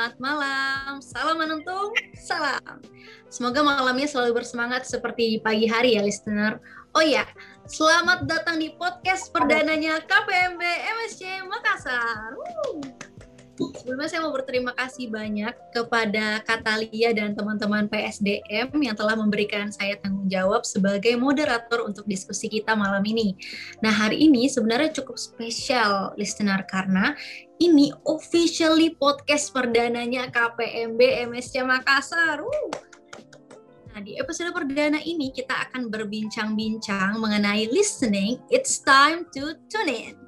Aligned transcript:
selamat 0.00 0.16
malam. 0.16 0.92
Salam 1.04 1.36
menuntung, 1.36 1.92
salam. 2.16 2.80
Semoga 3.28 3.60
malamnya 3.60 4.08
selalu 4.08 4.40
bersemangat 4.40 4.88
seperti 4.88 5.44
pagi 5.44 5.68
hari 5.68 5.92
ya, 5.92 6.00
listener. 6.00 6.56
Oh 6.96 7.04
ya, 7.04 7.28
selamat 7.68 8.24
datang 8.24 8.56
di 8.56 8.72
podcast 8.80 9.28
perdananya 9.28 10.00
KPMB 10.00 10.62
MSC 10.64 11.44
Makassar. 11.44 12.32
Woo. 12.32 12.99
Sebelumnya 13.60 14.08
saya 14.08 14.24
mau 14.24 14.32
berterima 14.32 14.72
kasih 14.72 15.12
banyak 15.12 15.52
kepada 15.76 16.40
Katalia 16.48 17.12
dan 17.12 17.36
teman-teman 17.36 17.92
PSDM 17.92 18.72
yang 18.72 18.96
telah 18.96 19.12
memberikan 19.16 19.68
saya 19.68 20.00
tanggung 20.00 20.32
jawab 20.32 20.64
sebagai 20.64 21.12
moderator 21.20 21.84
untuk 21.84 22.08
diskusi 22.08 22.48
kita 22.48 22.72
malam 22.72 23.04
ini. 23.04 23.36
Nah, 23.84 23.92
hari 23.92 24.24
ini 24.24 24.48
sebenarnya 24.48 24.96
cukup 24.96 25.20
spesial 25.20 26.16
listener 26.16 26.64
karena 26.64 27.12
ini 27.60 27.92
officially 28.08 28.96
podcast 28.96 29.52
perdananya 29.52 30.32
KPMB 30.32 31.28
MSC 31.28 31.60
Makassar. 31.60 32.40
Uh. 32.40 32.68
Nah, 33.90 34.00
di 34.00 34.16
episode 34.16 34.54
perdana 34.54 35.02
ini 35.02 35.34
kita 35.34 35.68
akan 35.68 35.92
berbincang-bincang 35.92 37.18
mengenai 37.20 37.68
listening. 37.68 38.40
It's 38.48 38.80
time 38.80 39.28
to 39.36 39.58
tune 39.68 39.90
in. 39.90 40.19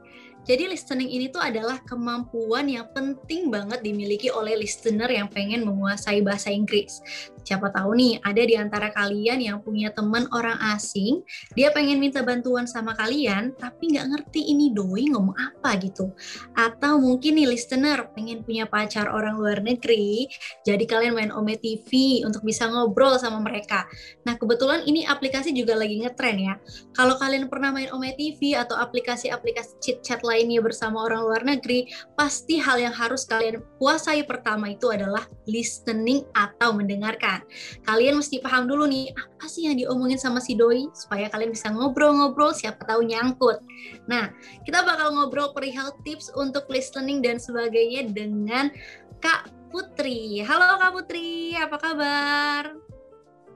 Jadi 0.43 0.67
listening 0.67 1.07
ini 1.07 1.31
tuh 1.31 1.39
adalah 1.39 1.79
kemampuan 1.87 2.67
yang 2.67 2.91
penting 2.91 3.47
banget 3.47 3.79
dimiliki 3.79 4.27
oleh 4.27 4.59
listener 4.59 5.07
yang 5.07 5.31
pengen 5.31 5.63
menguasai 5.63 6.19
bahasa 6.19 6.51
Inggris. 6.51 6.99
Siapa 7.43 7.75
tahu 7.75 7.99
nih 7.99 8.23
ada 8.23 8.43
di 8.43 8.55
antara 8.55 8.91
kalian 8.95 9.43
yang 9.43 9.59
punya 9.63 9.91
teman 9.91 10.31
orang 10.31 10.59
asing, 10.75 11.23
dia 11.59 11.75
pengen 11.75 11.99
minta 11.99 12.23
bantuan 12.23 12.71
sama 12.71 12.95
kalian, 12.95 13.55
tapi 13.59 13.95
nggak 13.95 14.07
ngerti 14.15 14.47
ini 14.51 14.71
doi 14.71 15.11
ngomong 15.11 15.35
apa 15.35 15.75
gitu. 15.83 16.15
Atau 16.55 17.03
mungkin 17.03 17.39
nih 17.39 17.51
listener 17.51 18.11
pengen 18.15 18.47
punya 18.47 18.67
pacar 18.71 19.11
orang 19.11 19.39
luar 19.39 19.59
negeri, 19.63 20.31
jadi 20.63 20.83
kalian 20.87 21.19
main 21.19 21.33
Ome 21.35 21.59
TV 21.59 22.23
untuk 22.23 22.47
bisa 22.47 22.71
ngobrol 22.71 23.19
sama 23.19 23.43
mereka. 23.43 23.91
Nah 24.23 24.39
kebetulan 24.39 24.87
ini 24.87 25.03
aplikasi 25.07 25.51
juga 25.51 25.75
lagi 25.75 25.99
ngetren 25.99 26.39
ya. 26.39 26.55
Kalau 26.95 27.19
kalian 27.19 27.51
pernah 27.51 27.75
main 27.75 27.91
Ome 27.91 28.15
TV 28.15 28.55
atau 28.55 28.79
aplikasi-aplikasi 28.79 29.83
chit 29.83 29.99
chat 30.07 30.23
lainnya 30.33 30.65
bersama 30.65 31.05
orang 31.05 31.29
luar 31.29 31.43
negeri, 31.45 31.93
pasti 32.17 32.57
hal 32.57 32.81
yang 32.81 32.97
harus 32.97 33.29
kalian 33.29 33.61
kuasai 33.77 34.25
pertama 34.25 34.73
itu 34.73 34.89
adalah 34.89 35.29
listening 35.45 36.25
atau 36.33 36.73
mendengarkan. 36.73 37.45
Kalian 37.85 38.17
mesti 38.17 38.41
paham 38.41 38.65
dulu 38.65 38.89
nih, 38.89 39.13
apa 39.13 39.45
sih 39.45 39.69
yang 39.69 39.77
diomongin 39.77 40.17
sama 40.17 40.41
si 40.41 40.57
doi 40.57 40.89
supaya 40.97 41.29
kalian 41.29 41.53
bisa 41.53 41.69
ngobrol-ngobrol 41.69 42.57
siapa 42.57 42.81
tahu 42.89 43.05
nyangkut. 43.05 43.61
Nah, 44.09 44.33
kita 44.65 44.81
bakal 44.83 45.13
ngobrol 45.13 45.53
perihal 45.53 45.93
tips 46.09 46.33
untuk 46.33 46.65
listening 46.73 47.21
dan 47.21 47.37
sebagainya 47.37 48.09
dengan 48.09 48.73
Kak 49.21 49.53
Putri. 49.69 50.41
Halo 50.41 50.81
Kak 50.81 50.93
Putri, 50.97 51.53
apa 51.61 51.77
kabar? 51.77 52.73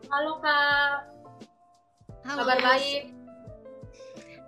Halo 0.06 0.32
Kak. 0.44 1.16
Halo. 2.26 2.42
Kabar 2.42 2.58
baik. 2.58 3.15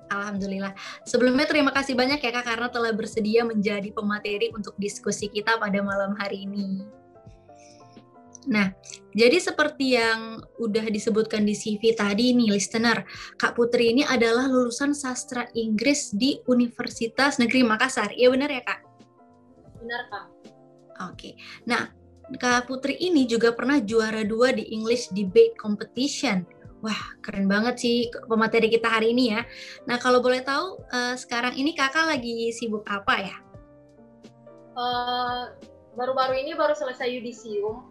Alhamdulillah. 0.09 0.73
Sebelumnya 1.05 1.45
terima 1.45 1.73
kasih 1.73 1.93
banyak 1.93 2.21
ya 2.21 2.31
Kak 2.33 2.45
karena 2.49 2.69
telah 2.73 2.93
bersedia 2.97 3.45
menjadi 3.45 3.93
pemateri 3.93 4.49
untuk 4.57 4.73
diskusi 4.81 5.29
kita 5.29 5.61
pada 5.61 5.85
malam 5.85 6.17
hari 6.17 6.49
ini. 6.49 6.85
Nah, 8.49 8.73
jadi 9.13 9.37
seperti 9.37 10.01
yang 10.01 10.41
udah 10.57 10.89
disebutkan 10.89 11.45
di 11.45 11.53
CV 11.53 11.93
tadi 11.93 12.33
nih 12.33 12.57
listener, 12.57 13.05
Kak 13.37 13.53
Putri 13.53 13.93
ini 13.93 14.09
adalah 14.09 14.49
lulusan 14.49 14.97
sastra 14.97 15.45
Inggris 15.53 16.17
di 16.17 16.41
Universitas 16.49 17.37
Negeri 17.37 17.61
Makassar. 17.69 18.17
Iya 18.17 18.33
benar 18.33 18.49
ya 18.49 18.65
Kak? 18.65 18.81
Benar 19.85 20.03
Kak. 20.09 20.27
Oke. 21.13 21.37
Nah, 21.69 21.93
Kak 22.41 22.73
Putri 22.73 22.97
ini 22.97 23.29
juga 23.29 23.53
pernah 23.53 23.85
juara 23.85 24.25
dua 24.25 24.57
di 24.57 24.65
English 24.73 25.13
Debate 25.13 25.53
Competition 25.61 26.58
Wah, 26.79 27.01
keren 27.19 27.51
banget 27.51 27.75
sih 27.83 27.97
pemateri 28.31 28.71
kita 28.71 28.87
hari 28.87 29.11
ini 29.11 29.35
ya. 29.35 29.43
Nah, 29.91 29.99
kalau 29.99 30.23
boleh 30.23 30.47
tahu, 30.47 30.79
uh, 30.95 31.19
sekarang 31.19 31.59
ini 31.59 31.75
kakak 31.75 32.07
lagi 32.07 32.55
sibuk 32.55 32.87
apa 32.87 33.15
ya? 33.19 33.37
Eh, 34.79 35.43
baru-baru 35.99 36.39
uh, 36.39 36.41
ini 36.41 36.55
baru 36.55 36.79
selesai 36.79 37.11
yudisium 37.11 37.83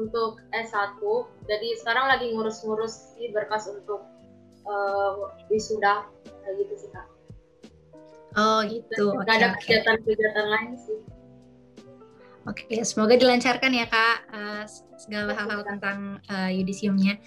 untuk 0.00 0.40
S1. 0.56 0.96
Jadi 1.44 1.68
sekarang 1.76 2.08
lagi 2.08 2.32
ngurus-ngurus 2.32 3.12
berkas 3.36 3.68
untuk 3.68 4.08
uh, 4.64 5.36
wisuda, 5.52 6.08
kayak 6.24 6.54
gitu 6.64 6.74
sih, 6.80 6.90
Kak. 6.96 7.06
Oh, 8.40 8.64
gitu. 8.64 9.12
Gak 9.20 9.28
okay, 9.28 9.36
ada 9.36 9.48
kegiatan-kegiatan 9.60 10.46
lain 10.48 10.72
sih. 10.80 11.00
Oke, 12.46 12.78
semoga 12.86 13.18
dilancarkan 13.18 13.74
ya 13.74 13.90
kak 13.90 14.18
uh, 14.30 14.62
segala 14.96 15.36
hal-hal 15.36 15.62
tentang 15.62 16.18
uh, 16.28 16.50
yudisiumnya. 16.50 17.20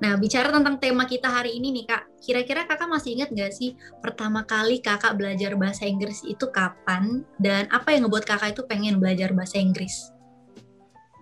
Nah, 0.00 0.16
bicara 0.16 0.50
tentang 0.50 0.80
tema 0.80 1.04
kita 1.04 1.28
hari 1.28 1.56
ini 1.56 1.72
nih 1.80 1.84
kak, 1.88 2.02
kira-kira 2.20 2.64
kakak 2.64 2.88
masih 2.88 3.16
ingat 3.20 3.30
nggak 3.32 3.52
sih 3.52 3.76
pertama 4.00 4.44
kali 4.44 4.80
kakak 4.80 5.16
belajar 5.16 5.54
bahasa 5.54 5.84
Inggris 5.84 6.24
itu 6.24 6.48
kapan 6.50 7.22
dan 7.38 7.68
apa 7.70 7.92
yang 7.92 8.08
ngebuat 8.08 8.24
kakak 8.24 8.56
itu 8.56 8.62
pengen 8.66 8.98
belajar 8.98 9.30
bahasa 9.36 9.60
Inggris? 9.60 10.12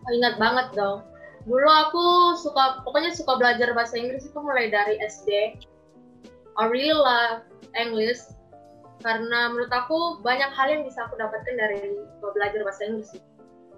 Ingat 0.09 0.41
banget 0.41 0.73
dong. 0.73 1.05
Dulu 1.45 1.69
aku 1.69 2.05
suka, 2.41 2.83
pokoknya 2.85 3.13
suka 3.13 3.37
belajar 3.37 3.73
bahasa 3.77 4.01
Inggris 4.01 4.25
itu 4.25 4.39
mulai 4.41 4.73
dari 4.73 4.97
SD. 5.01 5.61
I 6.59 6.65
really 6.67 6.97
love 6.97 7.47
English 7.79 8.21
karena 8.99 9.55
menurut 9.55 9.71
aku 9.71 10.19
banyak 10.27 10.51
hal 10.51 10.67
yang 10.75 10.83
bisa 10.83 11.07
aku 11.07 11.15
dapatkan 11.15 11.55
dari 11.55 12.03
belajar 12.19 12.61
bahasa 12.67 12.83
Inggris. 12.87 13.11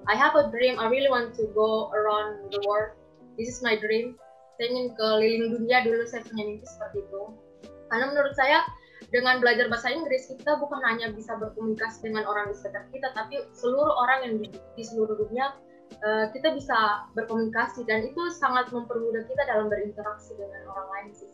I 0.09 0.15
have 0.17 0.33
a 0.37 0.49
dream. 0.49 0.79
I 0.81 0.89
really 0.89 1.11
want 1.11 1.37
to 1.37 1.45
go 1.53 1.91
around 1.93 2.49
the 2.53 2.61
world. 2.65 2.97
This 3.37 3.49
is 3.49 3.61
my 3.61 3.77
dream. 3.77 4.17
Saya 4.57 4.73
ingin 4.73 4.97
keliling 4.97 5.57
dunia 5.61 5.85
dulu. 5.85 6.05
Saya 6.09 6.25
punya 6.25 6.45
mimpi 6.49 6.67
seperti 6.69 7.05
itu. 7.05 7.23
Karena 7.93 8.07
menurut 8.13 8.33
saya 8.37 8.65
dengan 9.11 9.43
belajar 9.43 9.67
bahasa 9.67 9.91
Inggris 9.91 10.31
kita 10.31 10.61
bukan 10.61 10.79
hanya 10.87 11.11
bisa 11.11 11.35
berkomunikasi 11.35 12.07
dengan 12.07 12.29
orang 12.29 12.53
di 12.53 12.55
sekitar 12.55 12.87
kita, 12.95 13.09
tapi 13.17 13.43
seluruh 13.57 13.91
orang 14.07 14.19
yang 14.23 14.35
di, 14.39 14.47
di 14.79 14.85
seluruh 14.87 15.19
dunia 15.19 15.57
uh, 16.07 16.31
kita 16.31 16.55
bisa 16.55 17.11
berkomunikasi 17.19 17.83
dan 17.91 18.07
itu 18.07 18.23
sangat 18.39 18.71
mempermudah 18.71 19.27
kita 19.27 19.43
dalam 19.51 19.67
berinteraksi 19.67 20.39
dengan 20.39 20.63
orang 20.71 20.89
lain 20.95 21.09
sih. 21.17 21.31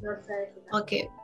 Menurut 0.00 0.22
saya. 0.24 0.48
Oke. 0.72 1.04
Okay 1.04 1.19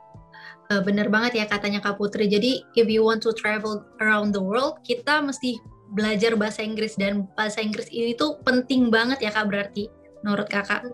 uh, 0.71 0.81
bener 0.83 1.07
banget 1.07 1.43
ya 1.43 1.45
katanya 1.47 1.79
Kak 1.83 1.99
Putri. 1.99 2.27
Jadi 2.27 2.63
if 2.75 2.87
you 2.87 3.03
want 3.03 3.23
to 3.23 3.31
travel 3.35 3.83
around 4.03 4.35
the 4.35 4.43
world, 4.43 4.79
kita 4.83 5.23
mesti 5.23 5.59
belajar 5.95 6.35
bahasa 6.35 6.63
Inggris 6.63 6.99
dan 6.99 7.31
bahasa 7.39 7.63
Inggris 7.63 7.87
ini 7.91 8.11
tuh 8.11 8.39
penting 8.43 8.91
banget 8.91 9.23
ya 9.23 9.31
Kak 9.31 9.47
berarti 9.47 9.87
menurut 10.23 10.47
Kakak. 10.51 10.91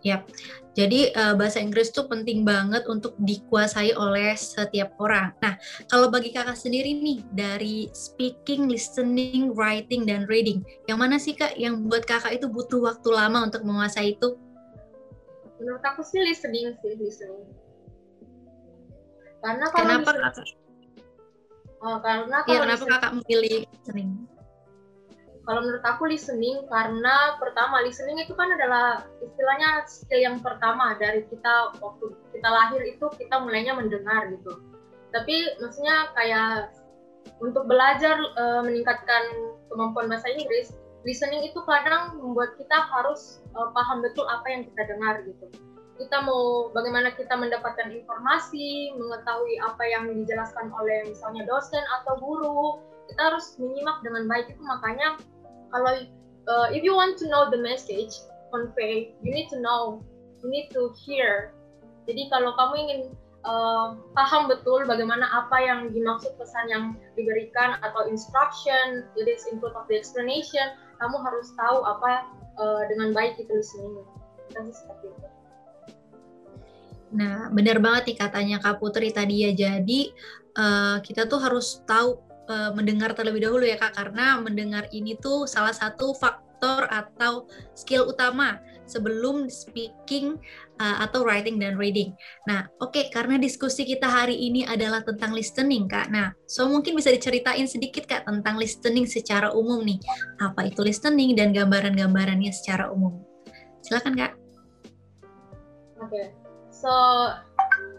Yap. 0.00 0.24
Jadi 0.72 1.12
uh, 1.12 1.36
bahasa 1.36 1.60
Inggris 1.60 1.92
tuh 1.92 2.08
penting 2.08 2.40
banget 2.40 2.88
untuk 2.88 3.12
dikuasai 3.20 3.92
oleh 3.92 4.32
setiap 4.32 4.96
orang. 4.96 5.34
Nah, 5.44 5.60
kalau 5.92 6.08
bagi 6.08 6.32
kakak 6.32 6.56
sendiri 6.56 6.96
nih 6.96 7.20
dari 7.36 7.90
speaking, 7.92 8.70
listening, 8.70 9.52
writing, 9.52 10.08
dan 10.08 10.24
reading, 10.30 10.64
yang 10.88 11.02
mana 11.02 11.20
sih 11.20 11.36
kak 11.36 11.58
yang 11.60 11.84
buat 11.90 12.08
kakak 12.08 12.38
itu 12.38 12.48
butuh 12.48 12.80
waktu 12.80 13.08
lama 13.12 13.50
untuk 13.50 13.60
menguasai 13.60 14.16
itu? 14.16 14.40
Menurut 15.60 15.84
aku 15.84 16.00
sih 16.00 16.22
listening 16.24 16.72
sih 16.80 16.96
listening 16.96 17.59
karena 19.40 19.66
kalau 19.72 19.84
kenapa 19.88 20.10
bisa, 20.12 20.22
kakak? 20.28 20.46
Oh, 21.80 21.96
karena 22.04 22.36
iya, 22.44 22.46
kalau 22.46 22.56
ya, 22.56 22.64
kenapa 22.68 22.84
kakak 22.92 23.12
memilih 23.16 23.56
listening? 23.72 24.10
Kalau 25.40 25.60
menurut 25.64 25.84
aku 25.88 26.02
listening 26.12 26.58
karena 26.68 27.40
pertama 27.40 27.80
listening 27.80 28.20
itu 28.20 28.36
kan 28.36 28.52
adalah 28.52 29.08
istilahnya 29.24 29.88
skill 29.88 30.20
yang 30.20 30.36
pertama 30.44 30.94
dari 31.00 31.24
kita 31.26 31.74
waktu 31.80 32.12
kita 32.36 32.48
lahir 32.48 32.80
itu 32.84 33.06
kita 33.16 33.40
mulainya 33.40 33.72
mendengar 33.72 34.28
gitu. 34.28 34.60
Tapi 35.10 35.58
maksudnya 35.58 36.12
kayak 36.12 36.70
untuk 37.40 37.64
belajar 37.64 38.20
e, 38.20 38.44
meningkatkan 38.62 39.22
kemampuan 39.72 40.12
bahasa 40.12 40.28
Inggris, 40.28 40.76
listening 41.08 41.48
itu 41.48 41.58
kadang 41.64 42.20
membuat 42.20 42.54
kita 42.60 42.76
harus 42.76 43.40
e, 43.56 43.58
paham 43.72 44.04
betul 44.04 44.28
apa 44.28 44.46
yang 44.52 44.62
kita 44.68 44.82
dengar 44.86 45.24
gitu 45.24 45.48
kita 46.00 46.24
mau 46.24 46.72
bagaimana 46.72 47.12
kita 47.12 47.36
mendapatkan 47.36 47.92
informasi, 47.92 48.96
mengetahui 48.96 49.60
apa 49.60 49.84
yang 49.84 50.08
dijelaskan 50.08 50.72
oleh 50.72 51.04
misalnya 51.12 51.44
dosen 51.44 51.84
atau 52.00 52.16
guru, 52.16 52.80
kita 53.12 53.20
harus 53.28 53.60
menyimak 53.60 54.00
dengan 54.00 54.24
baik 54.24 54.48
itu 54.48 54.62
makanya 54.64 55.20
kalau 55.68 55.92
uh, 56.48 56.68
if 56.72 56.80
you 56.80 56.96
want 56.96 57.20
to 57.20 57.28
know 57.28 57.52
the 57.52 57.60
message 57.60 58.16
convey, 58.48 59.12
you 59.20 59.28
need 59.28 59.52
to 59.52 59.60
know, 59.60 60.00
you 60.40 60.48
need 60.48 60.72
to 60.72 60.88
hear. 61.04 61.52
Jadi 62.08 62.32
kalau 62.32 62.56
kamu 62.56 62.74
ingin 62.80 63.00
uh, 63.44 64.00
paham 64.16 64.48
betul 64.48 64.88
bagaimana 64.88 65.28
apa 65.30 65.56
yang 65.60 65.92
dimaksud 65.92 66.32
pesan 66.40 66.66
yang 66.72 66.84
diberikan 67.12 67.76
atau 67.84 68.08
instruction, 68.08 69.04
it 69.20 69.28
is 69.28 69.44
input 69.52 69.76
of 69.76 69.84
the 69.86 69.94
explanation, 70.00 70.74
kamu 70.96 71.16
harus 71.20 71.52
tahu 71.60 71.84
apa 71.84 72.24
uh, 72.56 72.82
dengan 72.88 73.12
baik 73.12 73.36
itu 73.36 73.52
listening. 73.52 74.00
Kita 74.48 74.64
seperti 74.72 75.12
itu. 75.12 75.39
Nah, 77.10 77.50
benar 77.50 77.82
banget 77.82 78.14
nih 78.14 78.18
katanya 78.22 78.56
Kak 78.62 78.78
Putri 78.78 79.10
tadi 79.10 79.46
ya. 79.46 79.50
Jadi 79.50 80.14
uh, 80.54 81.02
kita 81.02 81.26
tuh 81.26 81.42
harus 81.42 81.82
tahu 81.86 82.22
uh, 82.46 82.70
mendengar 82.74 83.14
terlebih 83.14 83.42
dahulu 83.46 83.66
ya 83.66 83.78
Kak, 83.78 83.98
karena 83.98 84.38
mendengar 84.38 84.86
ini 84.94 85.18
tuh 85.18 85.46
salah 85.50 85.74
satu 85.74 86.14
faktor 86.14 86.86
atau 86.86 87.50
skill 87.74 88.06
utama 88.06 88.62
sebelum 88.90 89.46
speaking 89.46 90.34
uh, 90.82 91.06
atau 91.06 91.22
writing 91.22 91.62
dan 91.62 91.78
reading. 91.78 92.10
Nah, 92.50 92.66
oke 92.82 92.94
okay, 92.94 93.04
karena 93.10 93.38
diskusi 93.38 93.86
kita 93.86 94.10
hari 94.10 94.34
ini 94.34 94.66
adalah 94.66 95.02
tentang 95.06 95.30
listening, 95.30 95.86
Kak. 95.86 96.10
Nah, 96.10 96.34
so 96.50 96.66
mungkin 96.66 96.98
bisa 96.98 97.14
diceritain 97.14 97.70
sedikit 97.70 98.06
Kak 98.10 98.26
tentang 98.26 98.58
listening 98.58 99.06
secara 99.06 99.54
umum 99.54 99.82
nih. 99.86 100.02
Apa 100.42 100.66
itu 100.66 100.82
listening 100.82 101.38
dan 101.38 101.54
gambaran-gambarannya 101.54 102.50
secara 102.50 102.90
umum. 102.90 103.22
Silakan, 103.86 104.14
Kak. 104.18 104.32
Oke. 106.02 106.10
Okay. 106.10 106.39
So, 106.70 106.90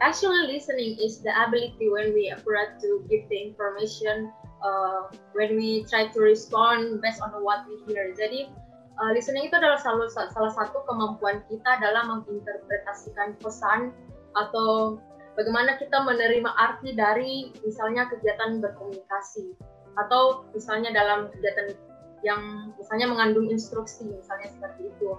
actually 0.01 0.47
listening 0.47 0.97
is 0.97 1.21
the 1.21 1.31
ability 1.35 1.91
when 1.91 2.13
we 2.15 2.31
approach 2.31 2.79
to 2.81 3.03
give 3.12 3.27
the 3.29 3.51
information 3.51 4.31
uh, 4.63 5.12
when 5.33 5.56
we 5.56 5.85
try 5.85 6.07
to 6.07 6.19
respond 6.19 7.01
based 7.01 7.21
on 7.21 7.31
what 7.44 7.65
we 7.68 7.77
hear. 7.85 8.13
Jadi 8.15 8.50
uh, 8.97 9.12
listening 9.13 9.50
itu 9.50 9.56
adalah 9.57 9.77
salah, 9.77 10.07
salah 10.09 10.53
satu 10.53 10.81
kemampuan 10.89 11.44
kita 11.50 11.81
dalam 11.81 12.21
menginterpretasikan 12.21 13.38
pesan 13.41 13.94
atau 14.38 15.01
bagaimana 15.35 15.75
kita 15.75 16.01
menerima 16.01 16.50
arti 16.56 16.95
dari 16.95 17.51
misalnya 17.65 18.07
kegiatan 18.07 18.63
berkomunikasi 18.63 19.57
atau 20.00 20.47
misalnya 20.56 20.95
dalam 20.95 21.27
kegiatan 21.35 21.75
yang 22.21 22.71
misalnya 22.77 23.09
mengandung 23.09 23.50
instruksi 23.50 24.07
misalnya 24.07 24.47
seperti 24.53 24.88
itu. 24.88 25.18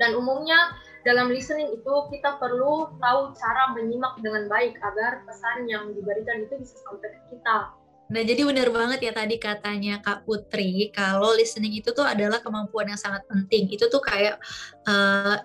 Dan 0.00 0.16
umumnya 0.16 0.76
dalam 1.02 1.28
listening 1.28 1.74
itu 1.74 1.94
kita 2.14 2.38
perlu 2.38 2.94
tahu 3.02 3.34
cara 3.34 3.74
menyimak 3.74 4.16
dengan 4.22 4.46
baik 4.46 4.78
agar 4.78 5.26
pesan 5.26 5.66
yang 5.66 5.90
diberikan 5.92 6.46
itu 6.46 6.62
bisa 6.62 6.78
sampai 6.86 7.10
ke 7.10 7.20
kita 7.34 7.74
Nah, 8.12 8.20
jadi 8.20 8.44
benar 8.44 8.68
banget 8.68 9.08
ya 9.08 9.12
tadi 9.16 9.40
katanya 9.40 9.96
Kak 10.04 10.28
Putri, 10.28 10.92
kalau 10.92 11.32
listening 11.32 11.80
itu 11.80 11.96
tuh 11.96 12.04
adalah 12.04 12.44
kemampuan 12.44 12.92
yang 12.92 13.00
sangat 13.00 13.24
penting. 13.24 13.72
Itu 13.72 13.88
tuh 13.88 14.04
kayak 14.04 14.36
uh, 14.84 15.40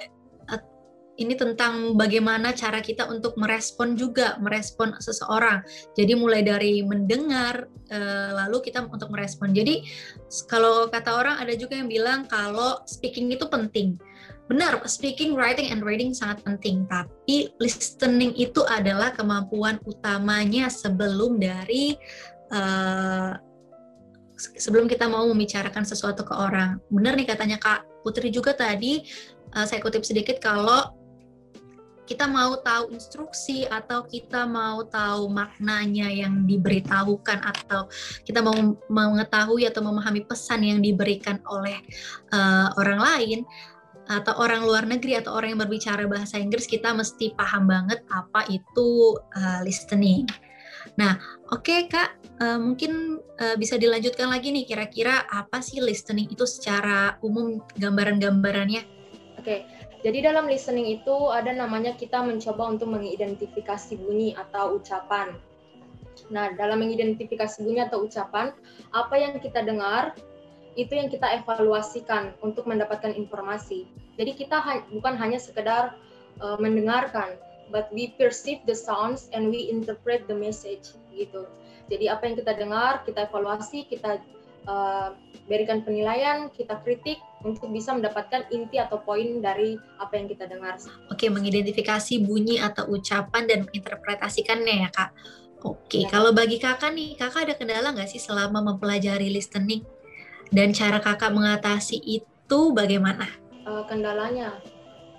ini 1.17 1.33
tentang 1.33 1.97
bagaimana 1.97 2.53
cara 2.53 2.83
kita 2.83 3.09
untuk 3.09 3.39
merespon 3.39 3.97
juga, 3.97 4.37
merespon 4.37 4.93
seseorang. 5.01 5.65
Jadi 5.97 6.13
mulai 6.13 6.45
dari 6.45 6.85
mendengar, 6.85 7.65
uh, 7.89 8.29
lalu 8.45 8.69
kita 8.69 8.85
untuk 8.85 9.09
merespon. 9.09 9.55
Jadi 9.55 9.87
kalau 10.45 10.91
kata 10.91 11.17
orang 11.17 11.35
ada 11.41 11.55
juga 11.57 11.79
yang 11.79 11.89
bilang 11.89 12.29
kalau 12.29 12.83
speaking 12.85 13.33
itu 13.33 13.47
penting. 13.49 13.97
Benar, 14.47 14.79
speaking, 14.87 15.35
writing, 15.35 15.75
and 15.75 15.83
reading 15.83 16.15
sangat 16.15 16.39
penting. 16.47 16.87
Tapi 16.87 17.51
listening 17.59 18.31
itu 18.39 18.63
adalah 18.63 19.11
kemampuan 19.11 19.75
utamanya 19.83 20.71
sebelum 20.71 21.35
dari 21.35 21.99
uh, 22.55 23.35
sebelum 24.37 24.87
kita 24.87 25.11
mau 25.11 25.27
membicarakan 25.27 25.83
sesuatu 25.83 26.23
ke 26.23 26.31
orang. 26.31 26.79
Benar 26.87 27.19
nih 27.19 27.27
katanya 27.27 27.57
Kak 27.59 27.83
Putri 28.07 28.31
juga 28.31 28.55
tadi, 28.55 29.03
uh, 29.51 29.67
saya 29.67 29.83
kutip 29.83 30.07
sedikit 30.07 30.39
kalau 30.39 30.95
kita 32.07 32.23
mau 32.23 32.55
tahu 32.63 32.95
instruksi 32.95 33.67
atau 33.67 34.07
kita 34.07 34.47
mau 34.47 34.79
tahu 34.87 35.27
maknanya 35.27 36.07
yang 36.07 36.47
diberitahukan 36.47 37.43
atau 37.43 37.91
kita 38.23 38.39
mau 38.39 38.55
mengetahui 38.87 39.67
atau 39.67 39.83
memahami 39.83 40.23
pesan 40.23 40.63
yang 40.63 40.79
diberikan 40.79 41.43
oleh 41.43 41.83
uh, 42.31 42.71
orang 42.79 42.99
lain 43.03 43.39
atau 44.07 44.33
orang 44.39 44.63
luar 44.63 44.87
negeri 44.87 45.19
atau 45.19 45.35
orang 45.35 45.55
yang 45.55 45.61
berbicara 45.61 46.07
bahasa 46.07 46.39
Inggris 46.39 46.67
kita 46.67 46.95
mesti 46.95 47.35
paham 47.35 47.67
banget 47.67 48.03
apa 48.11 48.47
itu 48.47 49.19
uh, 49.35 49.59
listening. 49.67 50.23
Nah, 50.95 51.19
oke 51.51 51.67
okay, 51.67 51.79
Kak, 51.91 52.15
uh, 52.39 52.57
mungkin 52.57 53.19
uh, 53.37 53.55
bisa 53.59 53.75
dilanjutkan 53.75 54.31
lagi 54.31 54.55
nih 54.55 54.63
kira-kira 54.63 55.27
apa 55.27 55.59
sih 55.59 55.83
listening 55.83 56.31
itu 56.31 56.47
secara 56.47 57.19
umum 57.19 57.59
gambaran-gambarannya? 57.75 58.87
Oke, 59.37 59.43
okay. 59.43 59.59
jadi 60.01 60.31
dalam 60.31 60.47
listening 60.47 60.87
itu 60.87 61.15
ada 61.29 61.51
namanya 61.51 61.93
kita 61.99 62.23
mencoba 62.23 62.71
untuk 62.71 62.89
mengidentifikasi 62.89 63.99
bunyi 63.99 64.33
atau 64.33 64.79
ucapan. 64.79 65.35
Nah, 66.33 66.55
dalam 66.57 66.81
mengidentifikasi 66.81 67.61
bunyi 67.61 67.85
atau 67.85 68.07
ucapan, 68.07 68.49
apa 68.89 69.15
yang 69.19 69.37
kita 69.37 69.61
dengar 69.61 70.17
itu 70.77 70.93
yang 70.93 71.09
kita 71.09 71.25
evaluasikan 71.41 72.37
untuk 72.45 72.69
mendapatkan 72.69 73.11
informasi. 73.17 73.89
Jadi 74.15 74.31
kita 74.37 74.61
ha 74.61 74.85
bukan 74.93 75.17
hanya 75.17 75.41
sekedar 75.41 75.97
uh, 76.39 76.57
mendengarkan, 76.61 77.33
but 77.73 77.89
we 77.89 78.13
perceive 78.15 78.61
the 78.69 78.77
sounds 78.77 79.27
and 79.33 79.49
we 79.49 79.67
interpret 79.73 80.29
the 80.29 80.37
message 80.37 80.93
gitu. 81.17 81.49
Jadi 81.89 82.05
apa 82.07 82.29
yang 82.29 82.35
kita 82.37 82.53
dengar, 82.53 83.01
kita 83.09 83.25
evaluasi, 83.25 83.89
kita 83.89 84.21
uh, 84.69 85.17
berikan 85.49 85.81
penilaian, 85.81 86.51
kita 86.53 86.77
kritik 86.85 87.17
untuk 87.41 87.71
bisa 87.71 87.95
mendapatkan 87.95 88.45
inti 88.53 88.77
atau 88.77 88.99
poin 89.01 89.39
dari 89.39 89.79
apa 89.97 90.13
yang 90.19 90.27
kita 90.29 90.45
dengar. 90.45 90.77
Oke, 91.09 91.31
mengidentifikasi 91.31 92.21
bunyi 92.21 92.59
atau 92.61 92.85
ucapan 92.91 93.49
dan 93.49 93.59
menginterpretasikannya 93.65 94.75
ya 94.85 94.89
kak. 94.91 95.09
Oke, 95.65 96.05
ya. 96.05 96.09
kalau 96.11 96.35
bagi 96.37 96.61
kakak 96.61 96.93
nih, 96.93 97.17
kakak 97.17 97.49
ada 97.49 97.53
kendala 97.57 97.89
nggak 97.89 98.11
sih 98.11 98.21
selama 98.21 98.61
mempelajari 98.61 99.33
listening? 99.33 99.81
Dan 100.53 100.71
cara 100.71 101.03
kakak 101.03 101.35
mengatasi 101.35 101.99
itu 102.03 102.59
bagaimana? 102.71 103.27
Uh, 103.67 103.83
kendalanya, 103.83 104.55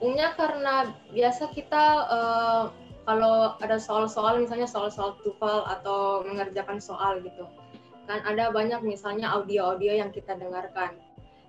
umumnya 0.01 0.33
karena 0.39 0.95
biasa 1.13 1.53
kita 1.53 1.85
uh, 2.09 2.65
kalau 3.09 3.57
ada 3.65 3.81
soal-soal 3.81 4.41
misalnya 4.41 4.69
soal-soal 4.69 5.17
TOEFL 5.25 5.65
atau 5.81 6.25
mengerjakan 6.29 6.77
soal 6.77 7.25
gitu 7.25 7.49
kan 8.09 8.25
ada 8.25 8.49
banyak 8.49 8.81
misalnya 8.81 9.33
audio-audio 9.37 9.93
yang 9.93 10.09
kita 10.09 10.33
dengarkan 10.37 10.97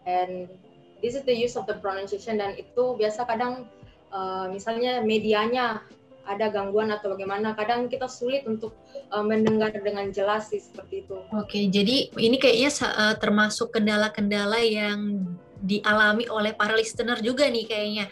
and 0.04 0.52
this 1.00 1.16
is 1.16 1.24
the 1.24 1.36
use 1.36 1.56
of 1.56 1.64
the 1.68 1.76
pronunciation 1.80 2.36
dan 2.40 2.56
itu 2.60 3.00
biasa 3.00 3.24
kadang 3.24 3.68
uh, 4.12 4.52
misalnya 4.52 5.00
medianya 5.00 5.80
ada 6.28 6.52
gangguan 6.52 6.92
atau 6.94 7.16
bagaimana 7.16 7.56
kadang 7.58 7.88
kita 7.88 8.06
sulit 8.06 8.46
untuk 8.46 8.76
uh, 9.10 9.26
mendengar 9.26 9.74
dengan 9.74 10.10
jelas 10.14 10.50
sih 10.52 10.62
seperti 10.62 11.06
itu. 11.06 11.16
Oke, 11.34 11.70
jadi 11.72 12.12
ini 12.16 12.38
kayaknya 12.38 12.72
uh, 12.86 13.16
termasuk 13.18 13.74
kendala-kendala 13.74 14.62
yang 14.62 15.26
dialami 15.60 16.24
oleh 16.32 16.56
para 16.56 16.76
listener 16.76 17.20
juga 17.20 17.48
nih 17.52 17.68
kayaknya. 17.68 18.06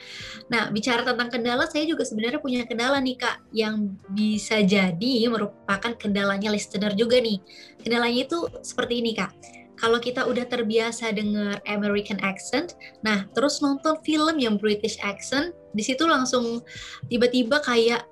Nah, 0.51 0.67
bicara 0.71 1.03
tentang 1.03 1.31
kendala, 1.31 1.63
saya 1.67 1.87
juga 1.87 2.03
sebenarnya 2.03 2.43
punya 2.43 2.67
kendala 2.67 2.99
nih 2.99 3.15
Kak, 3.15 3.37
yang 3.55 3.95
bisa 4.11 4.59
jadi 4.63 5.27
merupakan 5.31 5.95
kendalanya 5.95 6.51
listener 6.51 6.91
juga 6.95 7.19
nih. 7.23 7.39
Kendalanya 7.79 8.19
itu 8.27 8.37
seperti 8.63 8.99
ini 8.99 9.15
Kak. 9.15 9.31
Kalau 9.77 10.01
kita 10.01 10.25
udah 10.25 10.49
terbiasa 10.49 11.13
dengar 11.13 11.61
American 11.69 12.17
accent, 12.25 12.73
nah 13.05 13.29
terus 13.37 13.61
nonton 13.61 14.01
film 14.01 14.41
yang 14.41 14.57
British 14.57 14.97
accent, 15.05 15.53
di 15.77 15.83
situ 15.85 16.09
langsung 16.09 16.65
tiba-tiba 17.05 17.61
kayak 17.61 18.09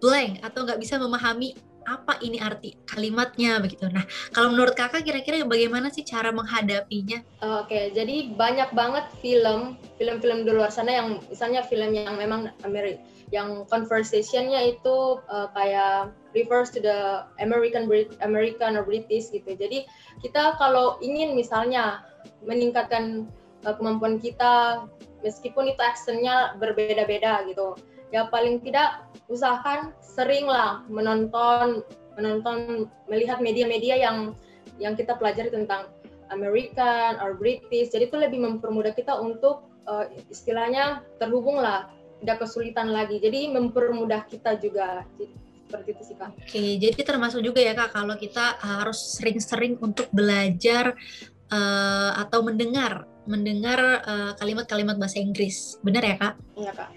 blank 0.00 0.40
atau 0.40 0.64
nggak 0.64 0.80
bisa 0.80 0.96
memahami 0.96 1.52
apa 1.86 2.18
ini 2.22 2.38
arti 2.38 2.78
kalimatnya 2.86 3.58
begitu. 3.58 3.90
Nah, 3.90 4.06
kalau 4.30 4.54
menurut 4.54 4.74
kakak 4.78 5.02
kira-kira 5.02 5.42
bagaimana 5.42 5.90
sih 5.90 6.06
cara 6.06 6.30
menghadapinya? 6.30 7.22
Oke, 7.42 7.90
jadi 7.90 8.30
banyak 8.34 8.70
banget 8.74 9.06
film, 9.18 9.78
film-film 9.98 10.46
di 10.46 10.50
luar 10.54 10.70
sana 10.70 10.94
yang 10.94 11.08
misalnya 11.26 11.66
film 11.66 11.90
yang 11.94 12.14
memang 12.14 12.54
Amerika, 12.62 13.02
yang 13.34 13.66
conversationnya 13.66 14.62
itu 14.62 15.18
uh, 15.26 15.50
kayak 15.56 16.14
refers 16.36 16.70
to 16.70 16.78
the 16.78 17.26
American 17.42 17.90
American 18.22 18.78
or 18.78 18.86
British 18.86 19.34
gitu. 19.34 19.50
Jadi 19.56 19.84
kita 20.22 20.54
kalau 20.62 21.02
ingin 21.02 21.34
misalnya 21.34 22.06
meningkatkan 22.46 23.26
uh, 23.66 23.74
kemampuan 23.74 24.22
kita, 24.22 24.86
meskipun 25.22 25.70
itu 25.70 25.82
accentnya 25.82 26.54
berbeda-beda 26.58 27.46
gitu, 27.48 27.78
ya 28.10 28.28
paling 28.28 28.60
tidak 28.60 29.06
usahakan 29.26 29.94
seringlah 30.02 30.84
menonton 30.92 31.82
menonton 32.18 32.86
melihat 33.08 33.40
media-media 33.40 33.96
yang 33.96 34.36
yang 34.76 34.92
kita 34.92 35.16
pelajari 35.16 35.48
tentang 35.48 35.88
American 36.28 37.16
or 37.24 37.36
British. 37.36 37.92
Jadi 37.92 38.08
itu 38.12 38.16
lebih 38.20 38.40
mempermudah 38.44 38.92
kita 38.92 39.16
untuk 39.16 39.64
uh, 39.88 40.08
istilahnya 40.28 41.04
terhubung 41.16 41.60
lah 41.60 41.88
tidak 42.20 42.44
kesulitan 42.44 42.92
lagi. 42.92 43.20
Jadi 43.20 43.48
mempermudah 43.52 44.28
kita 44.28 44.60
juga. 44.60 45.04
Jadi, 45.16 45.42
seperti 45.72 45.88
itu 45.96 46.02
sih 46.04 46.16
kak. 46.20 46.30
Oke 46.36 46.60
jadi 46.76 47.00
termasuk 47.00 47.40
juga 47.40 47.64
ya 47.64 47.72
kak 47.72 47.96
kalau 47.96 48.12
kita 48.20 48.60
harus 48.60 49.16
sering-sering 49.16 49.80
untuk 49.80 50.04
belajar 50.12 50.92
uh, 51.48 52.12
atau 52.20 52.44
mendengar 52.44 53.08
mendengar 53.24 54.02
eh, 54.02 54.32
kalimat-kalimat 54.38 54.96
uh, 54.96 55.00
bahasa 55.00 55.18
Inggris 55.22 55.78
benar 55.82 56.02
ya 56.02 56.16
kak? 56.18 56.34
Iya 56.58 56.72
kak. 56.74 56.90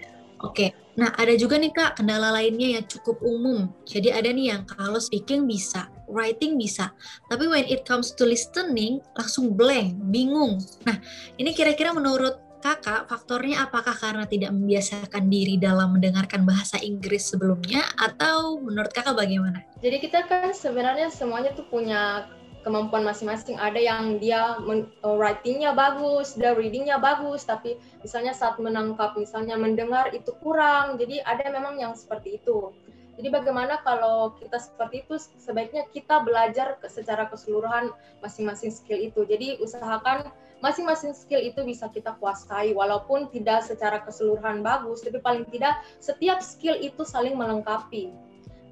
Oke, 0.44 0.76
nah 1.00 1.08
ada 1.16 1.32
juga 1.32 1.56
nih 1.56 1.72
kak 1.72 1.96
kendala 1.96 2.28
lainnya 2.28 2.76
yang 2.76 2.84
cukup 2.84 3.24
umum. 3.24 3.72
Jadi 3.88 4.12
ada 4.12 4.28
nih 4.28 4.52
yang 4.52 4.68
kalau 4.68 5.00
speaking 5.00 5.48
bisa, 5.48 5.88
writing 6.12 6.60
bisa, 6.60 6.92
tapi 7.32 7.48
when 7.48 7.64
it 7.64 7.88
comes 7.88 8.12
to 8.12 8.28
listening 8.28 9.00
langsung 9.16 9.56
blank, 9.56 9.96
bingung. 10.12 10.60
Nah 10.84 11.00
ini 11.40 11.56
kira-kira 11.56 11.96
menurut 11.96 12.36
kakak, 12.60 13.08
faktornya 13.08 13.64
apakah 13.64 13.96
karena 13.96 14.28
tidak 14.28 14.52
membiasakan 14.52 15.30
diri 15.32 15.56
dalam 15.56 15.96
mendengarkan 15.96 16.44
bahasa 16.44 16.76
Inggris 16.84 17.32
sebelumnya 17.32 17.80
atau 17.96 18.60
menurut 18.60 18.92
kakak 18.92 19.16
bagaimana? 19.16 19.64
Jadi 19.80 19.96
kita 20.04 20.26
kan 20.28 20.52
sebenarnya 20.52 21.08
semuanya 21.08 21.56
tuh 21.56 21.64
punya 21.70 22.28
kemampuan 22.66 23.06
masing-masing. 23.06 23.54
Ada 23.62 23.78
yang 23.78 24.18
dia 24.18 24.58
uh, 24.58 25.14
writingnya 25.14 25.70
bagus, 25.70 26.34
dia 26.34 26.50
readingnya 26.50 26.98
bagus, 26.98 27.46
tapi 27.46 27.78
misalnya 28.02 28.34
saat 28.34 28.58
menangkap, 28.58 29.14
misalnya 29.14 29.54
mendengar 29.54 30.10
itu 30.10 30.34
kurang. 30.42 30.98
Jadi 30.98 31.22
ada 31.22 31.46
memang 31.54 31.78
yang 31.78 31.94
seperti 31.94 32.42
itu. 32.42 32.74
Jadi 33.16 33.32
bagaimana 33.32 33.80
kalau 33.80 34.34
kita 34.36 34.60
seperti 34.60 35.06
itu 35.06 35.16
sebaiknya 35.40 35.88
kita 35.94 36.20
belajar 36.20 36.76
secara 36.90 37.30
keseluruhan 37.30 37.94
masing-masing 38.20 38.74
skill 38.74 38.98
itu. 38.98 39.24
Jadi 39.24 39.62
usahakan 39.62 40.28
masing-masing 40.60 41.14
skill 41.16 41.40
itu 41.40 41.62
bisa 41.64 41.88
kita 41.88 42.18
kuasai 42.18 42.74
walaupun 42.74 43.30
tidak 43.32 43.64
secara 43.64 44.00
keseluruhan 44.04 44.64
bagus 44.64 45.04
tapi 45.04 45.20
paling 45.20 45.44
tidak 45.52 45.76
setiap 46.00 46.40
skill 46.40 46.72
itu 46.80 47.04
saling 47.04 47.36
melengkapi 47.36 48.08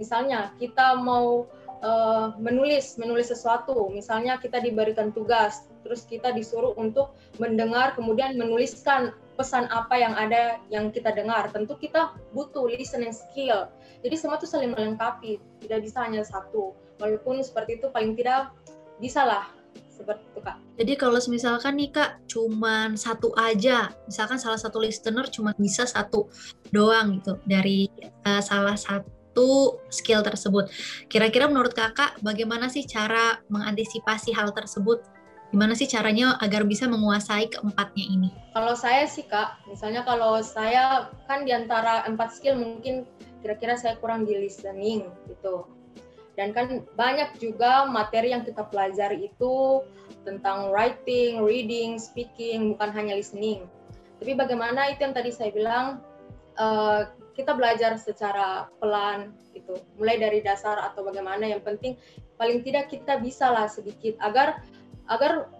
misalnya 0.01 0.51
kita 0.57 0.97
mau 0.99 1.45
uh, 1.85 2.33
menulis 2.41 2.97
menulis 2.97 3.29
sesuatu. 3.31 3.93
Misalnya 3.93 4.41
kita 4.41 4.59
diberikan 4.65 5.13
tugas 5.13 5.69
terus 5.85 6.09
kita 6.09 6.33
disuruh 6.33 6.73
untuk 6.81 7.13
mendengar 7.37 7.93
kemudian 7.93 8.41
menuliskan 8.41 9.13
pesan 9.37 9.69
apa 9.69 9.95
yang 10.01 10.17
ada 10.17 10.59
yang 10.73 10.89
kita 10.89 11.13
dengar. 11.13 11.53
Tentu 11.53 11.77
kita 11.77 12.17
butuh 12.33 12.65
listening 12.73 13.13
skill. 13.13 13.69
Jadi 14.01 14.17
semua 14.17 14.41
itu 14.41 14.49
saling 14.49 14.73
melengkapi 14.73 15.37
tidak 15.61 15.85
bisa 15.85 16.01
hanya 16.03 16.25
satu. 16.25 16.73
Walaupun 16.99 17.45
seperti 17.45 17.77
itu 17.79 17.93
paling 17.93 18.17
tidak 18.17 18.51
bisa 19.03 19.27
lah 19.27 19.45
seperti 19.95 20.23
itu 20.27 20.41
kak. 20.43 20.57
Jadi 20.75 20.93
kalau 20.99 21.19
misalkan 21.31 21.79
nih 21.79 21.91
kak 21.95 22.23
cuman 22.27 22.99
satu 22.99 23.31
aja, 23.39 23.95
misalkan 24.11 24.39
salah 24.43 24.59
satu 24.59 24.83
listener 24.83 25.27
cuma 25.31 25.55
bisa 25.55 25.87
satu 25.87 26.27
doang 26.75 27.19
gitu 27.23 27.39
dari 27.47 27.87
uh, 28.27 28.43
salah 28.43 28.75
satu 28.75 29.24
skill 29.91 30.23
tersebut. 30.23 30.71
Kira-kira 31.11 31.51
menurut 31.51 31.75
kakak 31.75 32.19
bagaimana 32.23 32.71
sih 32.71 32.87
cara 32.87 33.43
mengantisipasi 33.51 34.33
hal 34.33 34.55
tersebut? 34.55 35.03
Gimana 35.55 35.79
sih 35.79 35.87
caranya 35.87 36.35
agar 36.43 36.67
bisa 36.67 36.91
menguasai 36.91 37.47
keempatnya 37.47 38.05
ini? 38.11 38.31
Kalau 38.55 38.75
saya 38.75 39.07
sih 39.07 39.23
kak, 39.27 39.63
misalnya 39.71 40.03
kalau 40.03 40.43
saya 40.43 41.11
kan 41.31 41.47
di 41.47 41.55
antara 41.55 42.03
empat 42.11 42.35
skill 42.35 42.59
mungkin 42.59 43.07
kira-kira 43.39 43.79
saya 43.79 43.95
kurang 44.03 44.27
di 44.27 44.35
listening 44.35 45.07
gitu 45.31 45.69
dan 46.35 46.51
kan 46.51 46.83
banyak 46.99 47.39
juga 47.39 47.87
materi 47.87 48.35
yang 48.35 48.43
kita 48.43 48.67
pelajari 48.67 49.31
itu 49.31 49.83
tentang 50.27 50.75
writing, 50.75 51.43
reading, 51.47 51.97
speaking, 51.99 52.75
bukan 52.75 52.91
hanya 52.91 53.15
listening. 53.15 53.71
Tapi 54.19 54.35
bagaimana 54.35 54.91
itu 54.91 55.07
yang 55.07 55.15
tadi 55.15 55.31
saya 55.31 55.55
bilang, 55.55 56.03
uh, 56.59 57.07
kita 57.35 57.53
belajar 57.53 57.99
secara 57.99 58.71
pelan 58.79 59.35
gitu, 59.53 59.75
mulai 59.99 60.17
dari 60.17 60.41
dasar 60.41 60.79
atau 60.81 61.03
bagaimana. 61.03 61.45
Yang 61.51 61.63
penting 61.67 61.93
paling 62.39 62.63
tidak 62.63 62.91
kita 62.91 63.19
bisa 63.19 63.51
lah 63.51 63.67
sedikit 63.67 64.15
agar 64.23 64.63
agar 65.11 65.51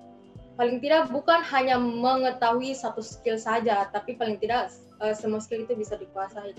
paling 0.55 0.79
tidak 0.79 1.11
bukan 1.11 1.43
hanya 1.51 1.77
mengetahui 1.77 2.73
satu 2.73 3.03
skill 3.03 3.37
saja, 3.37 3.91
tapi 3.91 4.15
paling 4.15 4.39
tidak 4.39 4.71
uh, 5.03 5.13
semua 5.13 5.43
skill 5.43 5.67
itu 5.67 5.75
bisa 5.75 5.99
dikuasai 5.99 6.55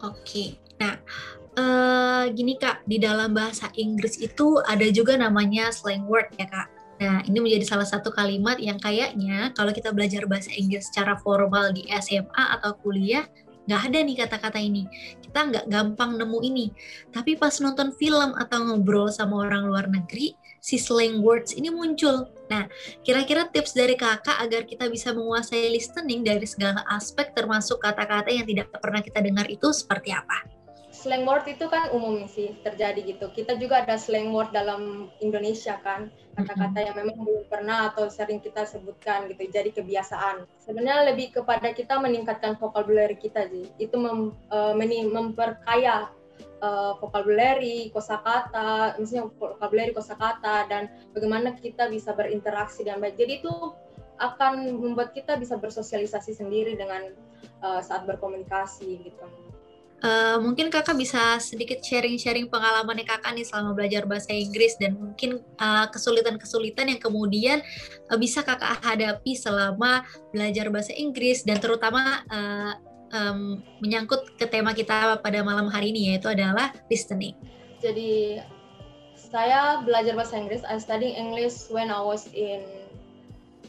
Oke, 0.00 0.16
okay. 0.24 0.48
nah 0.80 0.96
uh, 1.60 2.24
gini 2.32 2.56
kak, 2.56 2.84
di 2.88 2.96
dalam 2.96 3.36
bahasa 3.36 3.68
Inggris 3.76 4.16
itu 4.16 4.60
ada 4.64 4.88
juga 4.88 5.16
namanya 5.16 5.68
slang 5.72 6.08
word 6.08 6.32
ya 6.40 6.48
kak. 6.48 6.68
Nah, 7.00 7.24
ini 7.24 7.40
menjadi 7.40 7.64
salah 7.64 7.88
satu 7.88 8.12
kalimat 8.12 8.60
yang 8.60 8.76
kayaknya 8.76 9.56
kalau 9.56 9.72
kita 9.72 9.88
belajar 9.88 10.28
bahasa 10.28 10.52
Inggris 10.52 10.92
secara 10.92 11.16
formal 11.24 11.72
di 11.72 11.88
SMA 11.96 12.44
atau 12.60 12.76
kuliah, 12.76 13.24
nggak 13.68 13.82
ada 13.90 13.98
nih 14.00 14.16
kata-kata 14.16 14.58
ini. 14.60 14.86
Kita 15.20 15.50
nggak 15.50 15.66
gampang 15.68 16.16
nemu 16.16 16.38
ini. 16.44 16.66
Tapi 17.12 17.36
pas 17.36 17.52
nonton 17.60 17.92
film 17.96 18.36
atau 18.36 18.58
ngobrol 18.68 19.08
sama 19.12 19.48
orang 19.48 19.68
luar 19.68 19.86
negeri, 19.88 20.36
si 20.60 20.76
slang 20.76 21.24
words 21.24 21.56
ini 21.56 21.72
muncul. 21.72 22.28
Nah, 22.52 22.68
kira-kira 23.02 23.48
tips 23.48 23.72
dari 23.72 23.96
kakak 23.96 24.36
agar 24.38 24.68
kita 24.68 24.86
bisa 24.92 25.16
menguasai 25.16 25.72
listening 25.72 26.20
dari 26.22 26.44
segala 26.44 26.84
aspek 26.92 27.32
termasuk 27.32 27.80
kata-kata 27.80 28.28
yang 28.28 28.44
tidak 28.44 28.68
pernah 28.76 29.00
kita 29.00 29.24
dengar 29.24 29.48
itu 29.48 29.72
seperti 29.72 30.12
apa? 30.12 30.59
Slang 31.00 31.24
word 31.24 31.48
itu 31.48 31.64
kan 31.72 31.88
umum 31.96 32.28
sih 32.28 32.52
terjadi 32.60 33.00
gitu. 33.00 33.32
Kita 33.32 33.56
juga 33.56 33.80
ada 33.80 33.96
slang 33.96 34.36
word 34.36 34.52
dalam 34.52 35.08
Indonesia 35.24 35.80
kan, 35.80 36.12
kata-kata 36.36 36.76
yang 36.76 36.96
memang 37.00 37.24
belum 37.24 37.44
pernah 37.48 37.88
atau 37.88 38.12
sering 38.12 38.44
kita 38.44 38.68
sebutkan 38.68 39.32
gitu, 39.32 39.48
jadi 39.48 39.72
kebiasaan. 39.72 40.44
Sebenarnya 40.60 41.16
lebih 41.16 41.32
kepada 41.40 41.72
kita 41.72 41.96
meningkatkan 41.96 42.60
vocabulary 42.60 43.16
kita 43.16 43.48
sih. 43.48 43.72
Itu 43.80 43.96
mem, 43.96 44.36
uh, 44.52 44.76
memperkaya 44.76 46.12
uh, 46.60 46.92
vocabulary, 47.00 47.88
kosakata, 47.96 49.00
misalnya 49.00 49.32
vocabulary, 49.40 49.96
kosakata 49.96 50.68
dan 50.68 50.92
bagaimana 51.16 51.56
kita 51.56 51.88
bisa 51.88 52.12
berinteraksi 52.12 52.84
dengan 52.84 53.08
baik. 53.08 53.16
Jadi 53.16 53.32
itu 53.40 53.54
akan 54.20 54.76
membuat 54.76 55.16
kita 55.16 55.40
bisa 55.40 55.56
bersosialisasi 55.56 56.36
sendiri 56.36 56.76
dengan 56.76 57.16
uh, 57.64 57.80
saat 57.80 58.04
berkomunikasi 58.04 59.08
gitu. 59.08 59.49
Uh, 60.00 60.40
mungkin 60.40 60.72
kakak 60.72 60.96
bisa 60.96 61.36
sedikit 61.44 61.84
sharing-sharing 61.84 62.48
pengalamannya 62.48 63.04
kakak 63.04 63.36
nih 63.36 63.44
selama 63.44 63.76
belajar 63.76 64.08
bahasa 64.08 64.32
Inggris 64.32 64.72
dan 64.80 64.96
mungkin 64.96 65.44
eh, 65.44 65.86
kesulitan-kesulitan 65.92 66.88
yang 66.88 66.96
kemudian 66.96 67.60
uh, 68.08 68.16
bisa 68.16 68.40
kakak 68.40 68.80
hadapi 68.80 69.36
selama 69.36 70.08
belajar 70.32 70.72
bahasa 70.72 70.96
Inggris 70.96 71.44
dan 71.44 71.60
terutama 71.60 72.24
uh, 72.32 72.72
um, 73.12 73.60
menyangkut 73.84 74.40
ke 74.40 74.48
tema 74.48 74.72
kita 74.72 75.20
pada 75.20 75.44
malam 75.44 75.68
hari 75.68 75.92
ini 75.92 76.16
yaitu 76.16 76.32
adalah 76.32 76.72
listening. 76.88 77.36
Jadi 77.84 78.40
saya 79.14 79.84
belajar 79.84 80.16
bahasa 80.16 80.40
Inggris, 80.40 80.64
I 80.64 80.80
study 80.80 81.12
English 81.12 81.68
when 81.68 81.92
I 81.92 82.00
was 82.00 82.24
in 82.32 82.64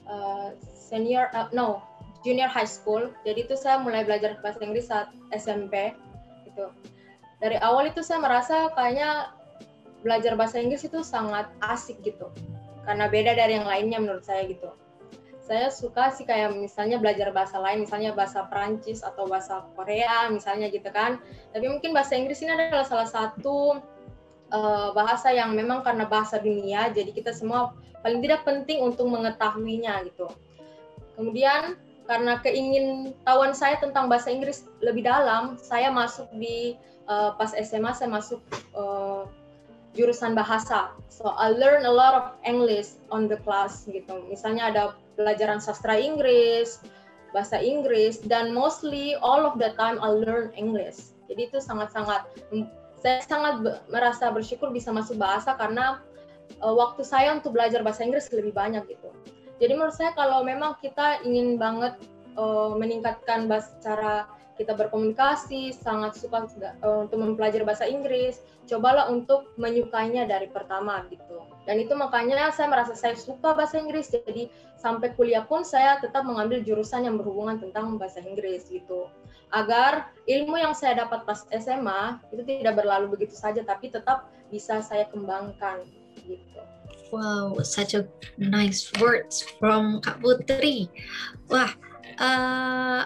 uh, 0.07 0.55
senior, 0.71 1.27
uh, 1.35 1.51
no 1.51 1.83
junior 2.23 2.47
high 2.47 2.69
school. 2.69 3.11
Jadi 3.27 3.49
itu 3.49 3.55
saya 3.57 3.81
mulai 3.81 4.07
belajar 4.07 4.39
bahasa 4.39 4.63
Inggris 4.63 4.87
saat 4.87 5.09
SMP 5.35 5.91
gitu. 6.51 6.67
Dari 7.39 7.57
awal 7.63 7.89
itu 7.89 8.03
saya 8.03 8.21
merasa 8.21 8.69
kayaknya 8.75 9.33
belajar 10.05 10.37
bahasa 10.37 10.59
Inggris 10.61 10.85
itu 10.85 11.01
sangat 11.01 11.49
asik 11.63 11.97
gitu. 12.05 12.29
Karena 12.85 13.07
beda 13.07 13.33
dari 13.33 13.57
yang 13.57 13.65
lainnya 13.65 13.97
menurut 13.97 14.27
saya 14.27 14.45
gitu. 14.45 14.69
Saya 15.41 15.73
suka 15.73 16.13
sih 16.13 16.23
kayak 16.23 16.53
misalnya 16.53 17.01
belajar 17.01 17.33
bahasa 17.33 17.57
lain, 17.57 17.83
misalnya 17.83 18.13
bahasa 18.13 18.45
Perancis 18.45 19.01
atau 19.01 19.25
bahasa 19.25 19.65
Korea 19.73 20.29
misalnya 20.29 20.69
gitu 20.69 20.87
kan. 20.93 21.17
Tapi 21.49 21.65
mungkin 21.65 21.97
bahasa 21.97 22.13
Inggris 22.13 22.45
ini 22.45 22.53
adalah 22.53 22.85
salah 22.85 23.09
satu 23.09 23.81
uh, 24.53 24.89
bahasa 24.93 25.33
yang 25.33 25.57
memang 25.57 25.81
karena 25.81 26.05
bahasa 26.05 26.37
dunia, 26.37 26.93
jadi 26.93 27.09
kita 27.09 27.33
semua 27.33 27.73
paling 28.05 28.21
tidak 28.21 28.45
penting 28.45 28.85
untuk 28.85 29.09
mengetahuinya 29.09 30.05
gitu. 30.07 30.29
Kemudian 31.17 31.77
karena 32.09 32.41
keingin 32.41 33.15
tahuan 33.23 33.53
saya 33.53 33.77
tentang 33.79 34.09
bahasa 34.09 34.33
Inggris 34.33 34.67
lebih 34.83 35.05
dalam, 35.05 35.55
saya 35.57 35.93
masuk 35.93 36.27
di 36.37 36.75
uh, 37.07 37.33
pas 37.37 37.53
SMA 37.53 37.93
saya 37.93 38.09
masuk 38.09 38.41
uh, 38.73 39.25
jurusan 39.95 40.33
bahasa. 40.33 40.95
So 41.11 41.35
I 41.35 41.51
learn 41.51 41.83
a 41.83 41.91
lot 41.91 42.13
of 42.15 42.25
English 42.47 42.95
on 43.11 43.27
the 43.27 43.39
class 43.43 43.85
gitu. 43.87 44.23
Misalnya 44.31 44.71
ada 44.71 44.83
pelajaran 45.19 45.59
sastra 45.59 45.99
Inggris, 45.99 46.79
bahasa 47.35 47.59
Inggris 47.59 48.23
dan 48.23 48.55
mostly 48.55 49.15
all 49.19 49.43
of 49.43 49.59
the 49.59 49.75
time 49.75 49.99
I 49.99 50.11
learn 50.11 50.55
English. 50.55 51.15
Jadi 51.31 51.47
itu 51.51 51.59
sangat-sangat 51.63 52.27
saya 53.01 53.23
sangat 53.25 53.65
merasa 53.89 54.29
bersyukur 54.29 54.69
bisa 54.69 54.93
masuk 54.93 55.17
bahasa 55.17 55.57
karena 55.57 55.99
uh, 56.61 56.75
waktu 56.75 57.01
saya 57.01 57.33
untuk 57.35 57.55
belajar 57.55 57.81
bahasa 57.81 58.05
Inggris 58.05 58.29
lebih 58.29 58.53
banyak 58.53 58.83
gitu. 58.87 59.09
Jadi 59.61 59.77
menurut 59.77 59.93
saya 59.93 60.17
kalau 60.17 60.41
memang 60.41 60.73
kita 60.81 61.21
ingin 61.21 61.61
banget 61.61 61.93
uh, 62.33 62.73
meningkatkan 62.73 63.45
bahasa 63.45 63.77
cara 63.85 64.25
kita 64.57 64.77
berkomunikasi, 64.77 65.73
sangat 65.73 66.17
suka 66.17 66.45
uh, 66.85 67.05
untuk 67.05 67.17
mempelajari 67.17 67.65
bahasa 67.65 67.85
Inggris, 67.85 68.41
cobalah 68.69 69.09
untuk 69.09 69.49
menyukainya 69.57 70.29
dari 70.29 70.49
pertama 70.49 71.01
gitu. 71.09 71.45
Dan 71.65 71.81
itu 71.81 71.93
makanya 71.97 72.49
saya 72.53 72.69
merasa 72.69 72.93
saya 72.93 73.17
suka 73.17 73.57
bahasa 73.57 73.81
Inggris, 73.81 74.09
jadi 74.09 74.49
sampai 74.77 75.13
kuliah 75.17 75.45
pun 75.45 75.65
saya 75.65 75.97
tetap 76.01 76.25
mengambil 76.25 76.61
jurusan 76.61 77.05
yang 77.05 77.17
berhubungan 77.17 77.61
tentang 77.61 77.97
bahasa 78.01 78.21
Inggris 78.21 78.69
gitu. 78.69 79.09
Agar 79.53 80.09
ilmu 80.29 80.57
yang 80.57 80.73
saya 80.77 81.05
dapat 81.05 81.25
pas 81.25 81.45
SMA 81.53 82.21
itu 82.33 82.41
tidak 82.45 82.81
berlalu 82.81 83.17
begitu 83.17 83.37
saja, 83.37 83.65
tapi 83.65 83.89
tetap 83.89 84.29
bisa 84.49 84.81
saya 84.81 85.05
kembangkan 85.09 85.85
gitu. 86.25 86.61
Wow, 87.11 87.59
such 87.67 87.91
a 87.99 88.07
nice 88.39 88.87
words 89.03 89.43
from 89.59 89.99
Kak 89.99 90.23
Putri. 90.23 90.87
Wah, 91.51 91.67
uh, 92.15 93.03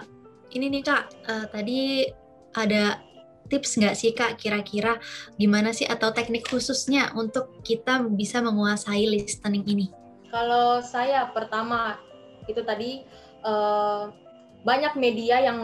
ini 0.54 0.78
nih 0.78 0.82
Kak, 0.86 1.10
uh, 1.26 1.50
tadi 1.50 2.06
ada 2.54 3.02
tips 3.50 3.74
nggak 3.82 3.98
sih 3.98 4.14
Kak 4.14 4.38
kira-kira 4.38 5.02
gimana 5.34 5.74
sih 5.74 5.90
atau 5.90 6.14
teknik 6.14 6.46
khususnya 6.46 7.10
untuk 7.18 7.62
kita 7.66 8.06
bisa 8.14 8.38
menguasai 8.38 9.10
listening 9.10 9.66
ini? 9.66 9.86
Kalau 10.30 10.78
saya 10.86 11.26
pertama 11.34 11.98
itu 12.46 12.62
tadi 12.62 13.02
uh, 13.42 14.14
banyak 14.62 14.94
media 14.98 15.42
yang 15.50 15.58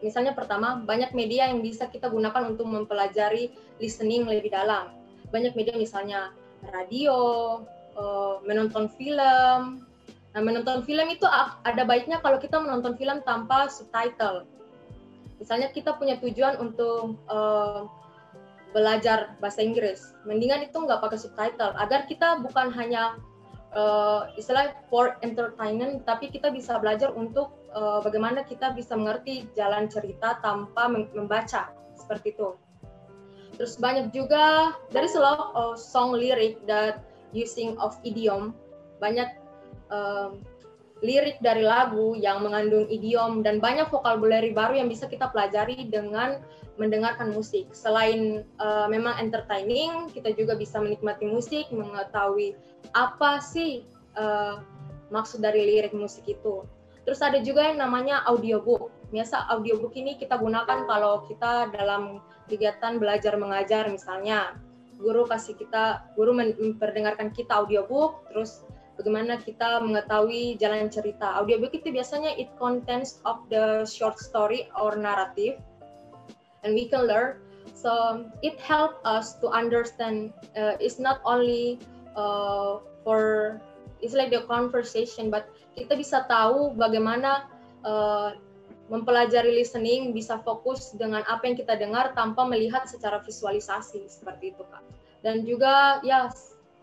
misalnya 0.00 0.32
pertama 0.32 0.80
banyak 0.80 1.12
media 1.12 1.48
yang 1.48 1.60
bisa 1.60 1.88
kita 1.92 2.08
gunakan 2.08 2.56
untuk 2.56 2.68
mempelajari 2.68 3.52
listening 3.80 4.24
lebih 4.24 4.48
dalam. 4.48 4.92
Banyak 5.28 5.52
media 5.56 5.76
misalnya 5.76 6.32
radio, 6.68 7.16
uh, 7.96 8.40
menonton 8.44 8.88
film. 8.94 9.86
Nah, 10.32 10.40
menonton 10.40 10.80
film 10.88 11.06
itu 11.12 11.28
ada 11.28 11.82
baiknya 11.84 12.16
kalau 12.24 12.40
kita 12.40 12.56
menonton 12.56 12.96
film 12.96 13.20
tanpa 13.28 13.68
subtitle. 13.68 14.48
Misalnya 15.36 15.68
kita 15.74 15.98
punya 15.98 16.16
tujuan 16.22 16.56
untuk 16.56 17.20
uh, 17.28 17.84
belajar 18.72 19.36
bahasa 19.42 19.60
Inggris, 19.60 20.16
mendingan 20.24 20.64
itu 20.64 20.72
nggak 20.72 21.04
pakai 21.04 21.20
subtitle 21.20 21.76
agar 21.76 22.08
kita 22.08 22.40
bukan 22.40 22.72
hanya 22.72 23.20
uh, 23.76 24.32
istilah 24.40 24.72
for 24.88 25.20
entertainment, 25.20 26.08
tapi 26.08 26.32
kita 26.32 26.48
bisa 26.48 26.80
belajar 26.80 27.12
untuk 27.12 27.52
uh, 27.76 28.00
bagaimana 28.00 28.40
kita 28.48 28.72
bisa 28.72 28.96
mengerti 28.96 29.44
jalan 29.52 29.92
cerita 29.92 30.40
tanpa 30.40 30.88
membaca 30.88 31.68
seperti 32.00 32.32
itu. 32.32 32.56
Terus 33.60 33.76
banyak 33.76 34.16
juga 34.16 34.72
dari 34.88 35.08
lot 35.12 35.52
of 35.52 35.76
song 35.76 36.16
lyric 36.16 36.64
that 36.64 37.04
using 37.32 37.76
of 37.80 37.96
idiom 38.04 38.52
banyak 39.02 39.28
uh, 39.90 40.36
lirik 41.02 41.42
dari 41.42 41.66
lagu 41.66 42.14
yang 42.14 42.46
mengandung 42.46 42.86
idiom 42.86 43.42
dan 43.42 43.58
banyak 43.58 43.90
vocabulary 43.90 44.54
baru 44.54 44.78
yang 44.78 44.88
bisa 44.88 45.10
kita 45.10 45.28
pelajari 45.34 45.90
dengan 45.90 46.38
mendengarkan 46.78 47.34
musik. 47.34 47.68
Selain 47.74 48.46
uh, 48.62 48.86
memang 48.86 49.18
entertaining, 49.18 50.08
kita 50.14 50.30
juga 50.32 50.54
bisa 50.54 50.78
menikmati 50.78 51.26
musik, 51.26 51.68
mengetahui 51.74 52.54
apa 52.94 53.42
sih 53.42 53.82
uh, 54.14 54.62
maksud 55.10 55.42
dari 55.42 55.66
lirik 55.68 55.92
musik 55.92 56.24
itu. 56.30 56.64
Terus 57.02 57.18
ada 57.18 57.42
juga 57.42 57.66
yang 57.66 57.82
namanya 57.82 58.22
audiobook. 58.30 58.94
Biasa 59.10 59.50
audiobook 59.50 59.92
ini 59.98 60.16
kita 60.16 60.38
gunakan 60.38 60.86
kalau 60.86 61.26
kita 61.26 61.68
dalam 61.74 62.22
kegiatan 62.46 63.02
belajar 63.02 63.34
mengajar 63.34 63.90
misalnya. 63.90 64.54
Guru 65.02 65.26
kasih 65.26 65.58
kita, 65.58 66.06
guru 66.14 66.30
memperdengarkan 66.32 67.34
kita 67.34 67.66
audiobook, 67.66 68.22
terus 68.30 68.62
bagaimana 68.94 69.42
kita 69.42 69.82
mengetahui 69.82 70.56
jalan 70.62 70.86
cerita. 70.86 71.34
Audiobook 71.42 71.74
itu 71.74 71.90
biasanya 71.90 72.38
it 72.38 72.48
contains 72.56 73.18
of 73.26 73.42
the 73.50 73.82
short 73.82 74.16
story 74.22 74.70
or 74.78 74.94
narrative 74.94 75.58
and 76.62 76.78
we 76.78 76.86
can 76.86 77.10
learn. 77.10 77.42
So 77.74 78.24
it 78.46 78.62
help 78.62 79.02
us 79.02 79.34
to 79.42 79.50
understand. 79.50 80.30
Uh, 80.54 80.78
it's 80.78 81.02
not 81.02 81.18
only 81.26 81.82
uh, 82.14 82.78
for 83.02 83.58
it's 84.02 84.14
like 84.14 84.30
the 84.30 84.46
conversation, 84.46 85.30
but 85.30 85.50
kita 85.74 85.98
bisa 85.98 86.26
tahu 86.30 86.74
bagaimana 86.78 87.50
uh, 87.82 88.38
mempelajari 88.92 89.56
listening 89.56 90.12
bisa 90.12 90.36
fokus 90.44 90.92
dengan 90.92 91.24
apa 91.24 91.48
yang 91.48 91.56
kita 91.56 91.80
dengar 91.80 92.12
tanpa 92.12 92.44
melihat 92.44 92.84
secara 92.84 93.24
visualisasi 93.24 94.04
seperti 94.04 94.52
itu 94.52 94.62
kak. 94.68 94.84
Dan 95.24 95.48
juga 95.48 96.04
ya 96.04 96.28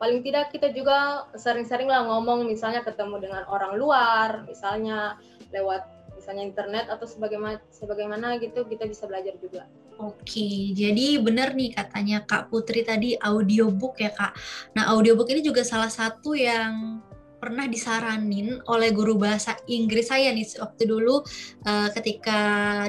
paling 0.02 0.26
tidak 0.26 0.50
kita 0.50 0.74
juga 0.74 1.30
sering-sering 1.38 1.86
lah 1.86 2.10
ngomong 2.10 2.50
misalnya 2.50 2.82
ketemu 2.82 3.22
dengan 3.22 3.46
orang 3.46 3.78
luar, 3.78 4.42
misalnya 4.50 5.22
lewat 5.54 5.86
misalnya 6.18 6.44
internet 6.50 6.86
atau 6.90 7.06
sebagaimana 7.06 7.62
sebagaimana 7.70 8.42
gitu 8.42 8.66
kita 8.66 8.90
bisa 8.90 9.06
belajar 9.06 9.38
juga. 9.38 9.70
Oke, 10.00 10.72
jadi 10.72 11.20
benar 11.20 11.52
nih 11.52 11.76
katanya 11.76 12.24
Kak 12.24 12.48
Putri 12.48 12.88
tadi 12.88 13.20
audiobook 13.20 14.00
ya 14.00 14.16
Kak. 14.16 14.32
Nah 14.72 14.96
audiobook 14.96 15.28
ini 15.28 15.44
juga 15.44 15.62
salah 15.68 15.92
satu 15.92 16.32
yang 16.34 17.04
pernah 17.40 17.66
disaranin 17.66 18.60
oleh 18.68 18.92
guru 18.92 19.16
bahasa 19.16 19.56
Inggris 19.66 20.12
saya 20.12 20.30
nih 20.36 20.46
waktu 20.60 20.84
dulu 20.86 21.24
uh, 21.66 21.90
ketika 21.96 22.40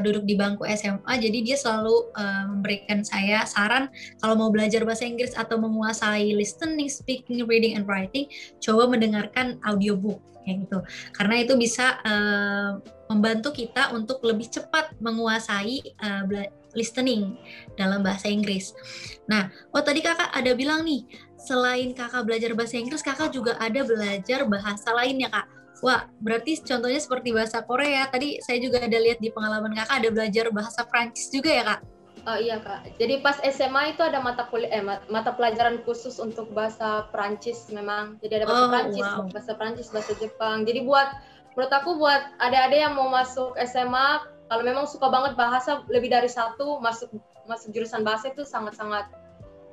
duduk 0.02 0.26
di 0.26 0.34
bangku 0.34 0.66
SMA 0.74 1.12
jadi 1.22 1.38
dia 1.40 1.56
selalu 1.56 2.10
uh, 2.18 2.44
memberikan 2.50 3.06
saya 3.06 3.46
saran 3.46 3.88
kalau 4.18 4.34
mau 4.34 4.50
belajar 4.50 4.82
bahasa 4.82 5.06
Inggris 5.06 5.32
atau 5.38 5.56
menguasai 5.56 6.34
listening, 6.34 6.90
speaking, 6.90 7.46
reading 7.46 7.78
and 7.78 7.86
writing 7.86 8.26
coba 8.58 8.90
mendengarkan 8.90 9.62
audiobook 9.64 10.18
kayak 10.42 10.66
gitu 10.66 10.78
karena 11.14 11.34
itu 11.46 11.54
bisa 11.54 12.00
uh, 12.02 12.82
membantu 13.06 13.54
kita 13.54 13.94
untuk 13.94 14.22
lebih 14.26 14.50
cepat 14.50 14.94
menguasai 14.98 15.82
uh, 16.02 16.26
listening 16.74 17.34
dalam 17.74 18.02
bahasa 18.06 18.30
Inggris. 18.30 18.74
Nah, 19.26 19.50
oh 19.74 19.82
tadi 19.82 20.02
kakak 20.02 20.30
ada 20.30 20.54
bilang 20.54 20.86
nih 20.86 21.06
selain 21.40 21.96
kakak 21.96 22.28
belajar 22.28 22.52
bahasa 22.52 22.76
Inggris, 22.76 23.00
kakak 23.00 23.32
juga 23.32 23.56
ada 23.56 23.80
belajar 23.80 24.44
bahasa 24.44 24.88
lainnya 24.92 25.32
kak. 25.32 25.46
Wah, 25.80 26.04
berarti 26.20 26.60
contohnya 26.60 27.00
seperti 27.00 27.32
bahasa 27.32 27.64
Korea. 27.64 28.04
Tadi 28.12 28.36
saya 28.44 28.60
juga 28.60 28.84
ada 28.84 28.98
lihat 29.00 29.16
di 29.16 29.32
pengalaman 29.32 29.72
kakak 29.72 30.04
ada 30.04 30.10
belajar 30.12 30.52
bahasa 30.52 30.84
Prancis 30.84 31.32
juga 31.32 31.48
ya 31.48 31.64
kak? 31.64 31.80
Oh 32.28 32.36
iya 32.36 32.60
kak. 32.60 33.00
Jadi 33.00 33.24
pas 33.24 33.40
SMA 33.40 33.96
itu 33.96 34.04
ada 34.04 34.20
mata 34.20 34.44
kuliah, 34.52 34.68
eh, 34.68 34.84
mata 34.84 35.32
pelajaran 35.32 35.80
khusus 35.88 36.20
untuk 36.20 36.52
bahasa 36.52 37.08
Prancis 37.08 37.72
memang. 37.72 38.20
Jadi 38.20 38.44
ada 38.44 38.44
bahasa 38.44 38.64
oh, 38.64 38.68
Prancis, 38.68 39.08
wow. 39.08 39.24
bahasa 39.32 39.52
Prancis, 39.56 39.88
bahasa 39.88 40.12
Jepang. 40.20 40.68
Jadi 40.68 40.84
buat 40.84 41.08
menurut 41.56 41.72
aku 41.72 41.96
buat 41.96 42.22
adik-adik 42.44 42.84
yang 42.84 42.92
mau 42.92 43.08
masuk 43.08 43.56
SMA, 43.64 44.20
kalau 44.52 44.62
memang 44.66 44.84
suka 44.84 45.08
banget 45.08 45.32
bahasa 45.32 45.80
lebih 45.88 46.12
dari 46.12 46.28
satu, 46.28 46.76
masuk 46.84 47.08
masuk 47.48 47.72
jurusan 47.72 48.04
bahasa 48.04 48.28
itu 48.28 48.44
sangat-sangat 48.44 49.08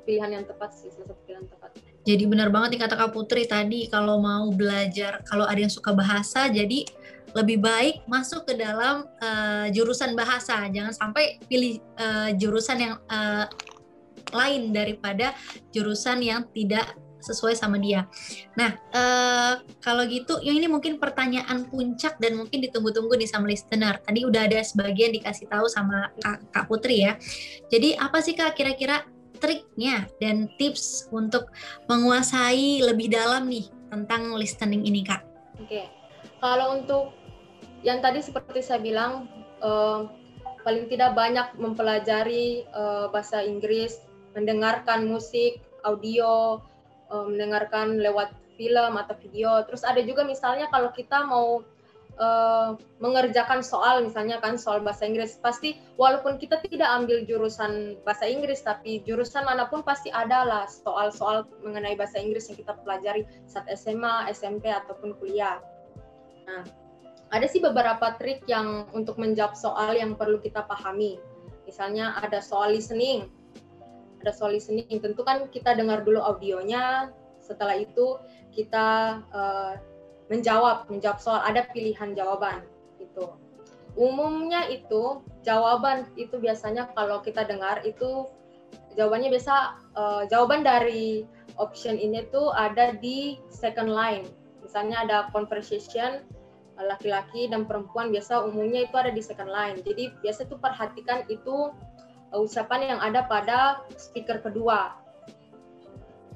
pilihan 0.08 0.40
yang 0.40 0.44
tepat 0.48 0.72
sih 0.72 0.88
salah 0.88 1.12
satu 1.12 1.20
pilihan 1.28 1.44
tepat 1.44 1.76
jadi 2.08 2.24
benar 2.24 2.48
banget 2.48 2.68
nih 2.72 2.80
kata 2.88 2.96
Kak 2.96 3.12
Putri 3.12 3.44
tadi 3.44 3.92
kalau 3.92 4.16
mau 4.16 4.48
belajar 4.48 5.20
kalau 5.28 5.44
ada 5.44 5.60
yang 5.60 5.68
suka 5.68 5.92
bahasa 5.92 6.48
jadi 6.48 6.88
lebih 7.36 7.60
baik 7.60 8.08
masuk 8.08 8.48
ke 8.48 8.56
dalam 8.56 9.04
uh, 9.20 9.68
jurusan 9.68 10.16
bahasa 10.16 10.64
jangan 10.72 10.96
sampai 10.96 11.36
pilih 11.44 11.76
uh, 12.00 12.32
jurusan 12.32 12.80
yang 12.80 12.94
uh, 13.12 13.44
lain 14.32 14.72
daripada 14.72 15.36
jurusan 15.76 16.24
yang 16.24 16.48
tidak 16.56 16.96
sesuai 17.18 17.58
sama 17.58 17.82
dia. 17.82 18.06
Nah, 18.54 18.78
kalau 19.82 20.06
gitu, 20.06 20.38
yang 20.38 20.54
ini 20.54 20.70
mungkin 20.70 21.02
pertanyaan 21.02 21.66
puncak 21.66 22.16
dan 22.22 22.38
mungkin 22.38 22.62
ditunggu-tunggu 22.62 23.10
nih 23.18 23.26
sama 23.26 23.50
listener. 23.50 23.98
Tadi 23.98 24.22
udah 24.22 24.46
ada 24.46 24.62
sebagian 24.62 25.10
dikasih 25.18 25.50
tahu 25.50 25.66
sama 25.66 26.14
Kak, 26.22 26.54
Kak 26.54 26.64
Putri 26.70 27.04
ya. 27.04 27.18
Jadi 27.68 27.98
apa 27.98 28.22
sih 28.22 28.38
Kak 28.38 28.54
kira-kira 28.54 29.02
triknya 29.38 30.10
dan 30.18 30.50
tips 30.60 31.08
untuk 31.14 31.50
menguasai 31.86 32.82
lebih 32.82 33.08
dalam 33.08 33.48
nih 33.48 33.70
tentang 33.88 34.34
listening 34.36 34.84
ini 34.84 35.06
kak? 35.06 35.24
Oke, 35.58 35.66
okay. 35.66 35.86
kalau 36.42 36.78
untuk 36.78 37.14
yang 37.86 38.02
tadi 38.02 38.20
seperti 38.20 38.60
saya 38.60 38.82
bilang 38.82 39.30
uh, 39.62 40.10
paling 40.66 40.90
tidak 40.90 41.14
banyak 41.14 41.46
mempelajari 41.56 42.66
uh, 42.74 43.08
bahasa 43.08 43.40
Inggris, 43.40 44.02
mendengarkan 44.36 45.06
musik, 45.08 45.62
audio, 45.86 46.60
uh, 47.08 47.24
mendengarkan 47.24 48.02
lewat 48.02 48.34
film 48.58 48.98
atau 48.98 49.14
video. 49.22 49.62
Terus 49.64 49.86
ada 49.86 50.02
juga 50.02 50.26
misalnya 50.26 50.66
kalau 50.68 50.90
kita 50.90 51.24
mau 51.24 51.62
uh, 52.18 52.74
mengerjakan 52.98 53.62
soal 53.62 54.02
misalnya 54.04 54.42
kan 54.42 54.58
soal 54.58 54.82
bahasa 54.82 55.06
Inggris 55.06 55.38
pasti 55.38 55.78
walaupun 55.96 56.36
kita 56.36 56.60
tidak 56.66 56.90
ambil 56.90 57.22
jurusan 57.24 57.98
bahasa 58.02 58.26
Inggris 58.26 58.60
tapi 58.62 59.00
jurusan 59.06 59.46
mana 59.46 59.70
pun 59.70 59.80
pasti 59.86 60.10
ada 60.10 60.44
lah 60.44 60.64
soal-soal 60.68 61.46
mengenai 61.62 61.94
bahasa 61.94 62.18
Inggris 62.18 62.50
yang 62.50 62.58
kita 62.58 62.74
pelajari 62.82 63.22
saat 63.46 63.66
SMA, 63.74 64.28
SMP 64.34 64.68
ataupun 64.68 65.16
kuliah. 65.16 65.62
Nah, 66.46 66.62
ada 67.28 67.46
sih 67.46 67.60
beberapa 67.60 68.16
trik 68.16 68.44
yang 68.48 68.88
untuk 68.96 69.20
menjawab 69.20 69.52
soal 69.52 69.94
yang 69.96 70.16
perlu 70.16 70.40
kita 70.40 70.64
pahami. 70.64 71.20
Misalnya 71.68 72.16
ada 72.20 72.40
soal 72.40 72.72
listening. 72.72 73.28
Ada 74.24 74.34
soal 74.34 74.58
listening, 74.58 74.98
tentu 74.98 75.22
kan 75.22 75.46
kita 75.46 75.78
dengar 75.78 76.02
dulu 76.02 76.18
audionya, 76.18 77.14
setelah 77.38 77.78
itu 77.78 78.18
kita 78.50 79.22
uh, 79.30 79.78
menjawab 80.28 80.88
menjawab 80.92 81.18
soal 81.20 81.40
ada 81.40 81.64
pilihan 81.72 82.12
jawaban 82.12 82.64
itu 83.00 83.28
umumnya 83.98 84.68
itu 84.70 85.24
jawaban 85.42 86.06
itu 86.14 86.38
biasanya 86.38 86.92
kalau 86.94 87.18
kita 87.24 87.42
dengar 87.42 87.82
itu 87.82 88.30
jawabannya 88.94 89.30
biasa 89.34 89.54
uh, 89.98 90.22
jawaban 90.30 90.62
dari 90.62 91.26
option 91.58 91.98
ini 91.98 92.26
tuh 92.30 92.54
ada 92.54 92.94
di 92.98 93.38
second 93.50 93.90
line. 93.90 94.26
Misalnya 94.62 95.06
ada 95.06 95.18
conversation 95.34 96.22
laki-laki 96.78 97.50
dan 97.50 97.66
perempuan 97.66 98.14
biasa 98.14 98.46
umumnya 98.46 98.86
itu 98.86 98.94
ada 98.94 99.10
di 99.10 99.18
second 99.18 99.50
line. 99.50 99.82
Jadi 99.82 100.14
biasa 100.22 100.46
tuh 100.46 100.62
perhatikan 100.62 101.26
itu 101.26 101.74
uh, 102.30 102.38
ucapan 102.38 102.96
yang 102.96 103.00
ada 103.02 103.26
pada 103.26 103.82
speaker 103.98 104.38
kedua. 104.38 104.94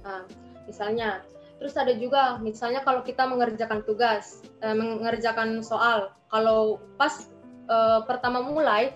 Nah, 0.03 0.27
misalnya 0.67 1.23
Terus 1.63 1.79
ada 1.79 1.95
juga 1.95 2.43
misalnya 2.43 2.83
kalau 2.83 3.07
kita 3.07 3.23
mengerjakan 3.23 3.87
tugas, 3.87 4.43
eh, 4.67 4.75
mengerjakan 4.75 5.63
soal, 5.63 6.11
kalau 6.27 6.83
pas 6.99 7.31
eh, 7.71 8.01
pertama 8.03 8.43
mulai, 8.43 8.91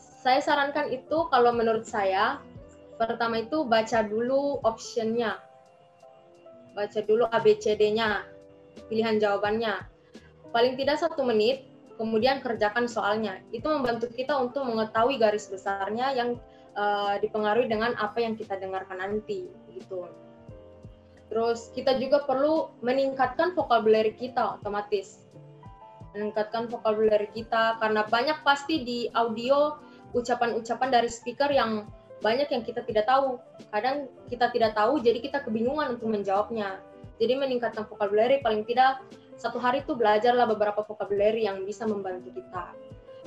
saya 0.00 0.40
sarankan 0.40 0.88
itu 0.88 1.28
kalau 1.28 1.52
menurut 1.52 1.84
saya 1.84 2.40
pertama 2.96 3.44
itu 3.44 3.68
baca 3.68 4.00
dulu 4.00 4.64
optionnya, 4.64 5.36
baca 6.72 7.04
dulu 7.04 7.28
ABCD-nya, 7.28 8.24
pilihan 8.88 9.20
jawabannya. 9.20 9.84
Paling 10.56 10.80
tidak 10.80 11.04
satu 11.04 11.20
menit, 11.20 11.68
kemudian 12.00 12.40
kerjakan 12.40 12.88
soalnya. 12.88 13.44
Itu 13.52 13.68
membantu 13.68 14.08
kita 14.08 14.40
untuk 14.40 14.64
mengetahui 14.64 15.20
garis 15.20 15.52
besarnya 15.52 16.16
yang 16.16 16.40
uh, 16.80 17.20
dipengaruhi 17.20 17.68
dengan 17.68 17.92
apa 18.00 18.24
yang 18.24 18.40
kita 18.40 18.56
dengarkan 18.56 19.04
nanti 19.04 19.52
gitu. 19.68 20.08
Terus 21.26 21.74
kita 21.74 21.98
juga 21.98 22.22
perlu 22.22 22.70
meningkatkan 22.80 23.52
vocabulary 23.58 24.14
kita 24.14 24.60
otomatis. 24.60 25.26
Meningkatkan 26.14 26.70
vocabulary 26.70 27.28
kita 27.34 27.76
karena 27.82 28.06
banyak 28.06 28.40
pasti 28.46 28.86
di 28.86 29.10
audio 29.12 29.76
ucapan-ucapan 30.14 30.88
dari 30.88 31.10
speaker 31.10 31.50
yang 31.50 31.84
banyak 32.24 32.48
yang 32.48 32.62
kita 32.64 32.80
tidak 32.86 33.04
tahu. 33.04 33.36
Kadang 33.74 34.08
kita 34.30 34.48
tidak 34.54 34.72
tahu 34.78 35.02
jadi 35.02 35.18
kita 35.20 35.44
kebingungan 35.44 35.98
untuk 35.98 36.08
menjawabnya. 36.14 36.80
Jadi 37.16 37.32
meningkatkan 37.36 37.88
vocabulary 37.88 38.40
paling 38.44 38.64
tidak 38.64 39.00
satu 39.36 39.60
hari 39.60 39.84
itu 39.84 39.92
belajarlah 39.92 40.48
beberapa 40.48 40.80
vocabulary 40.84 41.44
yang 41.44 41.64
bisa 41.68 41.84
membantu 41.84 42.32
kita. 42.32 42.72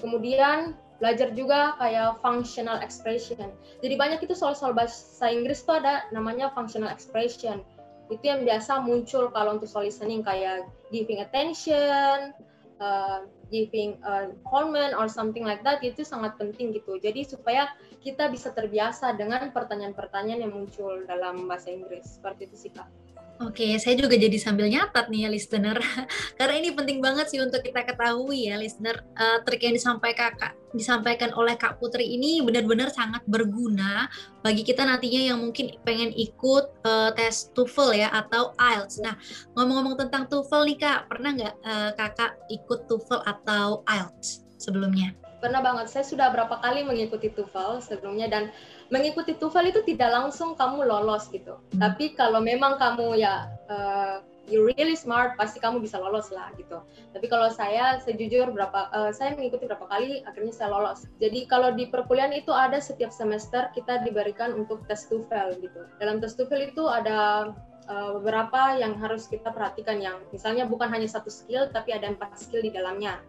Kemudian 0.01 0.73
belajar 0.97 1.31
juga 1.33 1.77
kayak 1.77 2.19
functional 2.19 2.81
expression. 2.81 3.49
Jadi 3.79 3.93
banyak 3.95 4.19
itu 4.25 4.33
soal-soal 4.33 4.73
bahasa 4.73 5.29
Inggris 5.29 5.63
tuh 5.63 5.79
ada 5.79 6.05
namanya 6.11 6.51
functional 6.53 6.89
expression. 6.91 7.61
Itu 8.09 8.25
yang 8.25 8.41
biasa 8.43 8.81
muncul 8.81 9.29
kalau 9.29 9.57
untuk 9.57 9.69
soal 9.69 9.85
listening 9.87 10.25
kayak 10.25 10.65
giving 10.89 11.21
attention, 11.21 12.33
uh, 12.81 13.23
giving 13.53 13.97
a 14.05 14.33
comment 14.45 14.93
or 14.97 15.05
something 15.09 15.45
like 15.45 15.61
that 15.61 15.81
itu 15.85 16.01
sangat 16.01 16.37
penting 16.41 16.73
gitu. 16.73 16.97
Jadi 16.97 17.25
supaya 17.25 17.69
kita 18.01 18.29
bisa 18.33 18.53
terbiasa 18.53 19.13
dengan 19.17 19.53
pertanyaan-pertanyaan 19.53 20.41
yang 20.45 20.53
muncul 20.53 21.05
dalam 21.05 21.45
bahasa 21.45 21.69
Inggris. 21.69 22.17
Seperti 22.17 22.49
itu 22.49 22.55
sih 22.57 22.71
Kak. 22.73 23.08
Oke, 23.39 23.71
saya 23.79 23.95
juga 23.95 24.19
jadi 24.19 24.35
sambil 24.35 24.67
nyatat 24.67 25.07
nih 25.07 25.23
ya 25.23 25.29
listener, 25.31 25.79
karena 26.37 26.59
ini 26.59 26.75
penting 26.75 26.99
banget 26.99 27.31
sih 27.31 27.39
untuk 27.39 27.63
kita 27.63 27.87
ketahui 27.87 28.51
ya 28.51 28.59
listener. 28.59 28.99
Uh, 29.15 29.39
trik 29.47 29.63
yang 29.63 29.71
disampaikan 29.71 30.35
kak, 30.35 30.59
disampaikan 30.75 31.31
oleh 31.31 31.55
Kak 31.55 31.79
Putri 31.79 32.03
ini 32.03 32.43
benar-benar 32.43 32.91
sangat 32.91 33.23
berguna 33.31 34.11
bagi 34.43 34.67
kita 34.67 34.83
nantinya 34.83 35.31
yang 35.31 35.39
mungkin 35.39 35.71
pengen 35.87 36.11
ikut 36.11 36.83
uh, 36.83 37.15
tes 37.15 37.47
TOEFL 37.55 38.03
ya 38.03 38.11
atau 38.11 38.51
IELTS. 38.59 38.99
Nah, 38.99 39.15
ngomong-ngomong 39.55 39.95
tentang 39.95 40.27
TOEFL 40.27 40.75
nih 40.75 40.77
kak, 40.83 40.99
pernah 41.07 41.31
nggak 41.31 41.55
uh, 41.63 41.91
kakak 41.95 42.35
ikut 42.51 42.91
TOEFL 42.91 43.23
atau 43.23 43.87
IELTS 43.87 44.43
sebelumnya? 44.59 45.15
Pernah 45.39 45.63
banget. 45.63 45.87
Saya 45.87 46.05
sudah 46.05 46.27
berapa 46.35 46.59
kali 46.59 46.83
mengikuti 46.83 47.31
TOEFL 47.31 47.79
sebelumnya 47.79 48.27
dan 48.27 48.51
mengikuti 48.91 49.35
TOEFL 49.35 49.71
itu 49.71 49.81
tidak 49.87 50.11
langsung 50.11 50.53
kamu 50.53 50.83
lolos 50.83 51.31
gitu. 51.31 51.55
Hmm. 51.55 51.79
Tapi 51.79 52.13
kalau 52.13 52.43
memang 52.43 52.75
kamu 52.75 53.19
ya 53.23 53.47
uh, 53.71 54.19
you 54.51 54.65
really 54.65 54.97
smart, 54.97 55.37
pasti 55.39 55.61
kamu 55.61 55.79
bisa 55.79 55.95
lolos 56.01 56.33
lah 56.33 56.51
gitu. 56.59 56.83
Tapi 57.15 57.25
kalau 57.31 57.47
saya 57.53 58.01
sejujur 58.03 58.51
berapa 58.51 58.91
uh, 58.91 59.11
saya 59.15 59.37
mengikuti 59.37 59.69
berapa 59.69 59.87
kali 59.87 60.25
akhirnya 60.27 60.51
saya 60.51 60.75
lolos. 60.75 61.07
Jadi 61.23 61.47
kalau 61.47 61.71
di 61.71 61.87
perkuliahan 61.87 62.35
itu 62.35 62.51
ada 62.51 62.83
setiap 62.83 63.15
semester 63.15 63.71
kita 63.71 64.03
diberikan 64.03 64.51
untuk 64.57 64.83
tes 64.91 65.07
TOEFL 65.07 65.63
gitu. 65.63 65.81
Dalam 66.03 66.19
tes 66.19 66.35
TOEFL 66.35 66.75
itu 66.75 66.83
ada 66.89 67.53
uh, 67.89 68.09
beberapa 68.21 68.77
yang 68.77 68.95
harus 69.01 69.25
kita 69.25 69.49
perhatikan 69.49 69.97
yang 69.99 70.21
misalnya 70.29 70.63
bukan 70.69 70.87
hanya 70.93 71.09
satu 71.09 71.27
skill 71.27 71.67
tapi 71.73 71.91
ada 71.91 72.07
empat 72.13 72.37
skill 72.37 72.61
di 72.61 72.71
dalamnya 72.71 73.19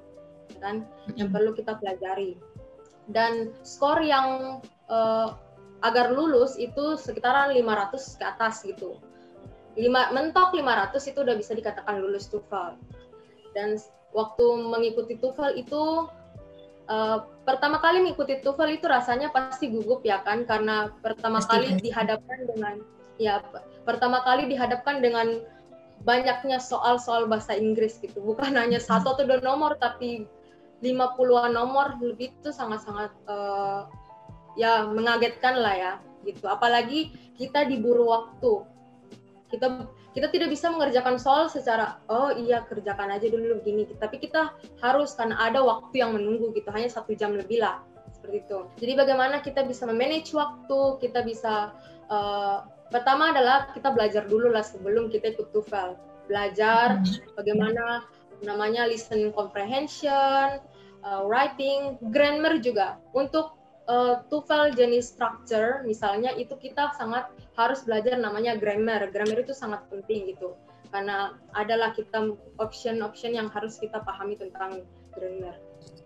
kan 0.58 0.82
yang 1.14 1.30
perlu 1.30 1.54
kita 1.54 1.78
pelajari 1.78 2.34
dan 3.10 3.50
skor 3.66 4.02
yang 4.02 4.58
uh, 4.90 5.34
agar 5.82 6.12
lulus 6.12 6.60
itu 6.60 6.96
sekitaran 6.96 7.52
500 7.56 8.20
ke 8.20 8.24
atas 8.24 8.62
gitu. 8.62 9.00
5, 9.78 9.86
mentok 10.12 10.52
500 10.52 11.10
itu 11.10 11.18
udah 11.22 11.36
bisa 11.38 11.52
dikatakan 11.56 12.02
lulus 12.02 12.28
TOEFL. 12.28 12.76
Dan 13.56 13.80
waktu 14.12 14.44
mengikuti 14.60 15.16
TOEFL 15.16 15.56
itu 15.56 16.10
uh, 16.90 17.18
pertama 17.46 17.80
kali 17.80 18.04
mengikuti 18.04 18.38
TOEFL 18.44 18.70
itu 18.76 18.86
rasanya 18.90 19.32
pasti 19.32 19.72
gugup 19.72 20.04
ya 20.04 20.20
kan 20.20 20.44
karena 20.44 20.92
pertama 21.00 21.40
pasti, 21.40 21.50
kali 21.50 21.68
pasti. 21.72 21.82
dihadapkan 21.88 22.38
dengan 22.44 22.74
ya 23.20 23.34
pertama 23.88 24.20
kali 24.26 24.48
dihadapkan 24.48 25.00
dengan 25.00 25.40
banyaknya 26.04 26.60
soal-soal 26.60 27.28
bahasa 27.28 27.56
Inggris 27.56 27.96
gitu. 28.00 28.20
Bukan 28.20 28.52
hanya 28.56 28.80
satu 28.80 29.16
atau 29.16 29.24
dua 29.24 29.40
nomor 29.40 29.80
tapi 29.80 30.28
50-an 30.80 31.52
nomor 31.52 32.00
lebih 32.00 32.32
itu 32.40 32.50
sangat-sangat 32.50 33.12
uh, 33.28 33.84
ya 34.56 34.88
mengagetkan 34.88 35.60
lah 35.60 35.74
ya 35.76 35.92
gitu. 36.24 36.48
Apalagi 36.48 37.12
kita 37.36 37.68
diburu 37.68 38.08
waktu. 38.08 38.64
Kita 39.50 39.90
kita 40.10 40.26
tidak 40.30 40.50
bisa 40.50 40.70
mengerjakan 40.70 41.18
soal 41.18 41.46
secara 41.46 42.02
oh 42.10 42.34
iya 42.34 42.66
kerjakan 42.66 43.14
aja 43.14 43.28
dulu 43.28 43.60
begini. 43.62 43.86
Tapi 43.98 44.18
kita 44.18 44.56
harus 44.80 45.14
karena 45.14 45.38
ada 45.38 45.60
waktu 45.62 46.02
yang 46.02 46.16
menunggu 46.16 46.50
gitu 46.56 46.70
hanya 46.72 46.88
satu 46.90 47.12
jam 47.14 47.36
lebih 47.36 47.60
lah 47.60 47.84
seperti 48.14 48.46
itu. 48.46 48.58
Jadi 48.80 48.92
bagaimana 48.98 49.40
kita 49.40 49.64
bisa 49.64 49.84
memanage 49.84 50.32
waktu 50.34 50.78
kita 51.02 51.24
bisa 51.24 51.74
uh, 52.10 52.66
pertama 52.90 53.30
adalah 53.32 53.70
kita 53.72 53.90
belajar 53.94 54.26
dulu 54.26 54.50
lah 54.50 54.62
sebelum 54.66 55.08
kita 55.08 55.32
ikut 55.34 55.50
TOEFL. 55.54 55.96
Belajar 56.30 57.02
hmm. 57.02 57.34
bagaimana 57.34 58.06
namanya 58.40 58.88
listening 58.88 59.32
comprehension 59.32 60.60
uh, 61.04 61.22
writing 61.24 61.96
grammar 62.12 62.60
juga 62.60 63.00
untuk 63.12 63.56
uh, 63.88 64.24
TOEFL 64.28 64.76
jenis 64.76 65.12
structure 65.12 65.84
misalnya 65.84 66.32
itu 66.36 66.56
kita 66.56 66.92
sangat 66.96 67.28
harus 67.58 67.84
belajar 67.84 68.16
namanya 68.16 68.56
grammar. 68.56 69.10
Grammar 69.12 69.44
itu 69.44 69.52
sangat 69.52 69.84
penting 69.92 70.32
gitu. 70.32 70.56
Karena 70.90 71.38
adalah 71.54 71.94
kita 71.94 72.34
option-option 72.58 73.38
yang 73.38 73.46
harus 73.52 73.78
kita 73.78 74.02
pahami 74.02 74.34
tentang 74.34 74.82
grammar. 75.14 75.54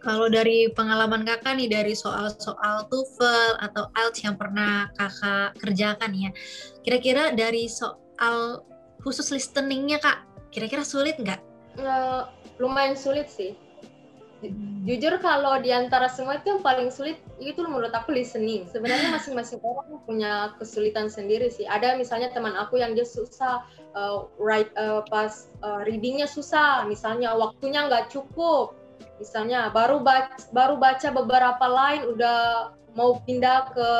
Kalau 0.05 0.29
dari 0.29 0.69
pengalaman 0.69 1.25
kakak 1.25 1.57
nih 1.57 1.73
dari 1.73 1.97
soal-soal 1.97 2.85
TOEFL 2.93 3.65
atau 3.65 3.89
IELTS 3.97 4.21
yang 4.21 4.37
pernah 4.37 4.93
kakak 4.93 5.57
kerjakan 5.57 6.13
ya, 6.13 6.31
kira-kira 6.85 7.33
dari 7.33 7.65
soal 7.73 8.61
khusus 9.01 9.33
listeningnya 9.33 9.97
kak, 10.05 10.29
kira-kira 10.53 10.85
sulit 10.85 11.17
nggak? 11.17 11.54
Uh, 11.75 12.31
lumayan 12.63 12.95
sulit 12.95 13.27
sih 13.27 13.59
jujur 14.85 15.17
kalau 15.23 15.57
di 15.63 15.73
antara 15.73 16.11
semua 16.11 16.37
itu 16.37 16.53
yang 16.57 16.63
paling 16.65 16.93
sulit 16.93 17.17
itu 17.41 17.61
menurut 17.65 17.93
aku 17.95 18.13
listening. 18.13 18.69
Sebenarnya 18.69 19.13
masing-masing 19.17 19.61
orang 19.65 20.01
punya 20.05 20.33
kesulitan 20.61 21.09
sendiri 21.09 21.49
sih. 21.49 21.65
Ada 21.65 21.97
misalnya 21.97 22.33
teman 22.35 22.53
aku 22.59 22.81
yang 22.81 22.93
dia 22.93 23.07
susah 23.07 23.65
uh, 23.97 24.29
write 24.37 24.73
uh, 24.77 25.05
pas 25.09 25.49
uh, 25.65 25.81
readingnya 25.87 26.29
susah, 26.29 26.85
misalnya 26.89 27.33
waktunya 27.33 27.87
nggak 27.89 28.13
cukup. 28.13 28.77
Misalnya 29.23 29.71
baru 29.71 30.03
baca, 30.03 30.37
baru 30.51 30.75
baca 30.77 31.09
beberapa 31.15 31.65
line 31.65 32.03
udah 32.13 32.39
mau 32.95 33.19
pindah 33.27 33.75
ke 33.75 33.91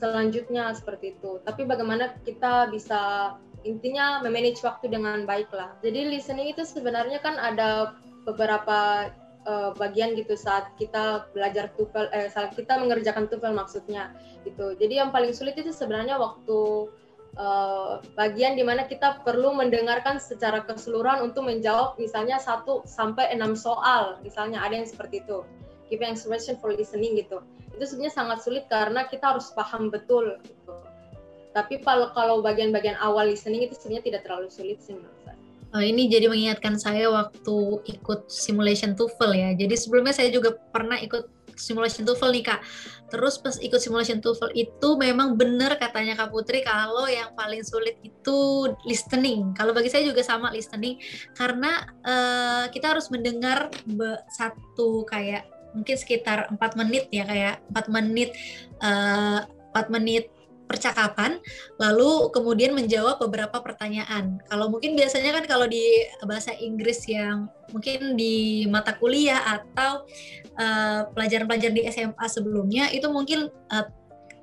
selanjutnya 0.00 0.72
seperti 0.76 1.16
itu. 1.16 1.40
Tapi 1.44 1.64
bagaimana 1.64 2.16
kita 2.24 2.68
bisa 2.72 3.36
intinya 3.62 4.20
memanage 4.22 4.62
waktu 4.62 4.90
dengan 4.90 5.24
baik 5.26 5.50
lah. 5.54 5.74
Jadi 5.80 6.10
listening 6.10 6.52
itu 6.52 6.62
sebenarnya 6.66 7.22
kan 7.22 7.38
ada 7.38 7.96
beberapa 8.22 9.10
uh, 9.46 9.70
bagian 9.74 10.14
gitu 10.14 10.38
saat 10.38 10.70
kita 10.78 11.26
belajar 11.34 11.70
TOEFL 11.74 12.06
eh 12.14 12.28
saat 12.30 12.54
kita 12.54 12.78
mengerjakan 12.78 13.26
TOEFL 13.26 13.54
maksudnya 13.54 14.14
gitu. 14.46 14.74
Jadi 14.78 14.98
yang 14.98 15.10
paling 15.10 15.34
sulit 15.34 15.58
itu 15.58 15.74
sebenarnya 15.74 16.18
waktu 16.18 16.90
uh, 17.38 18.02
bagian 18.16 18.58
di 18.58 18.64
mana 18.64 18.84
kita 18.84 19.22
perlu 19.24 19.56
mendengarkan 19.56 20.20
secara 20.20 20.64
keseluruhan 20.64 21.24
untuk 21.24 21.48
menjawab 21.48 21.96
misalnya 21.96 22.36
satu 22.36 22.84
sampai 22.84 23.32
enam 23.32 23.56
soal 23.56 24.20
misalnya 24.20 24.60
ada 24.60 24.76
yang 24.76 24.88
seperti 24.88 25.24
itu 25.24 25.44
giving 25.88 26.12
expression 26.12 26.56
for 26.60 26.72
listening 26.72 27.16
gitu 27.16 27.40
itu 27.72 27.84
sebenarnya 27.88 28.14
sangat 28.14 28.38
sulit 28.44 28.64
karena 28.68 29.08
kita 29.08 29.36
harus 29.36 29.52
paham 29.56 29.88
betul 29.88 30.36
gitu 30.44 30.72
tapi 31.52 31.80
kalau 31.84 32.10
kalau 32.16 32.40
bagian-bagian 32.40 32.96
awal 33.00 33.28
listening 33.28 33.64
itu 33.64 33.76
sebenarnya 33.76 34.04
tidak 34.12 34.20
terlalu 34.24 34.48
sulit 34.48 34.80
sih 34.80 34.96
menurut 34.96 35.16
saya 35.24 35.38
Uh, 35.72 35.80
ini 35.80 36.04
jadi 36.04 36.28
mengingatkan 36.28 36.76
saya 36.76 37.08
waktu 37.08 37.80
ikut 37.88 38.28
simulation 38.28 38.92
TOEFL 38.92 39.32
ya. 39.32 39.50
Jadi 39.56 39.72
sebelumnya 39.72 40.12
saya 40.12 40.28
juga 40.28 40.52
pernah 40.68 41.00
ikut 41.00 41.32
simulation 41.56 42.04
TOEFL 42.04 42.28
nih 42.28 42.44
kak. 42.44 42.60
Terus 43.08 43.40
pas 43.40 43.56
ikut 43.56 43.80
simulation 43.80 44.20
TOEFL 44.20 44.52
itu 44.52 44.88
memang 45.00 45.32
benar 45.40 45.80
katanya 45.80 46.20
kak 46.20 46.28
Putri 46.28 46.60
kalau 46.60 47.08
yang 47.08 47.32
paling 47.32 47.64
sulit 47.64 47.96
itu 48.04 48.68
listening. 48.84 49.56
Kalau 49.56 49.72
bagi 49.72 49.88
saya 49.88 50.04
juga 50.04 50.20
sama 50.20 50.52
listening 50.52 51.00
karena 51.40 51.88
uh, 52.04 52.68
kita 52.68 52.92
harus 52.92 53.08
mendengar 53.08 53.72
satu 54.28 55.08
kayak 55.08 55.48
mungkin 55.72 55.96
sekitar 55.96 56.52
empat 56.52 56.76
menit 56.76 57.08
ya 57.08 57.24
kayak 57.24 57.64
empat 57.72 57.86
menit 57.88 58.36
uh, 58.84 59.48
4 59.72 59.88
menit 59.88 60.28
percakapan 60.72 61.36
lalu 61.76 62.32
kemudian 62.32 62.72
menjawab 62.72 63.20
beberapa 63.20 63.60
pertanyaan. 63.60 64.40
Kalau 64.48 64.72
mungkin 64.72 64.96
biasanya 64.96 65.36
kan 65.36 65.44
kalau 65.44 65.68
di 65.68 66.08
bahasa 66.24 66.56
Inggris 66.56 67.04
yang 67.04 67.52
mungkin 67.68 68.16
di 68.16 68.64
mata 68.72 68.96
kuliah 68.96 69.60
atau 69.60 70.08
eh, 70.56 71.00
pelajaran-pelajaran 71.12 71.76
di 71.76 71.84
SMA 71.92 72.26
sebelumnya 72.32 72.88
itu 72.88 73.04
mung 73.12 73.28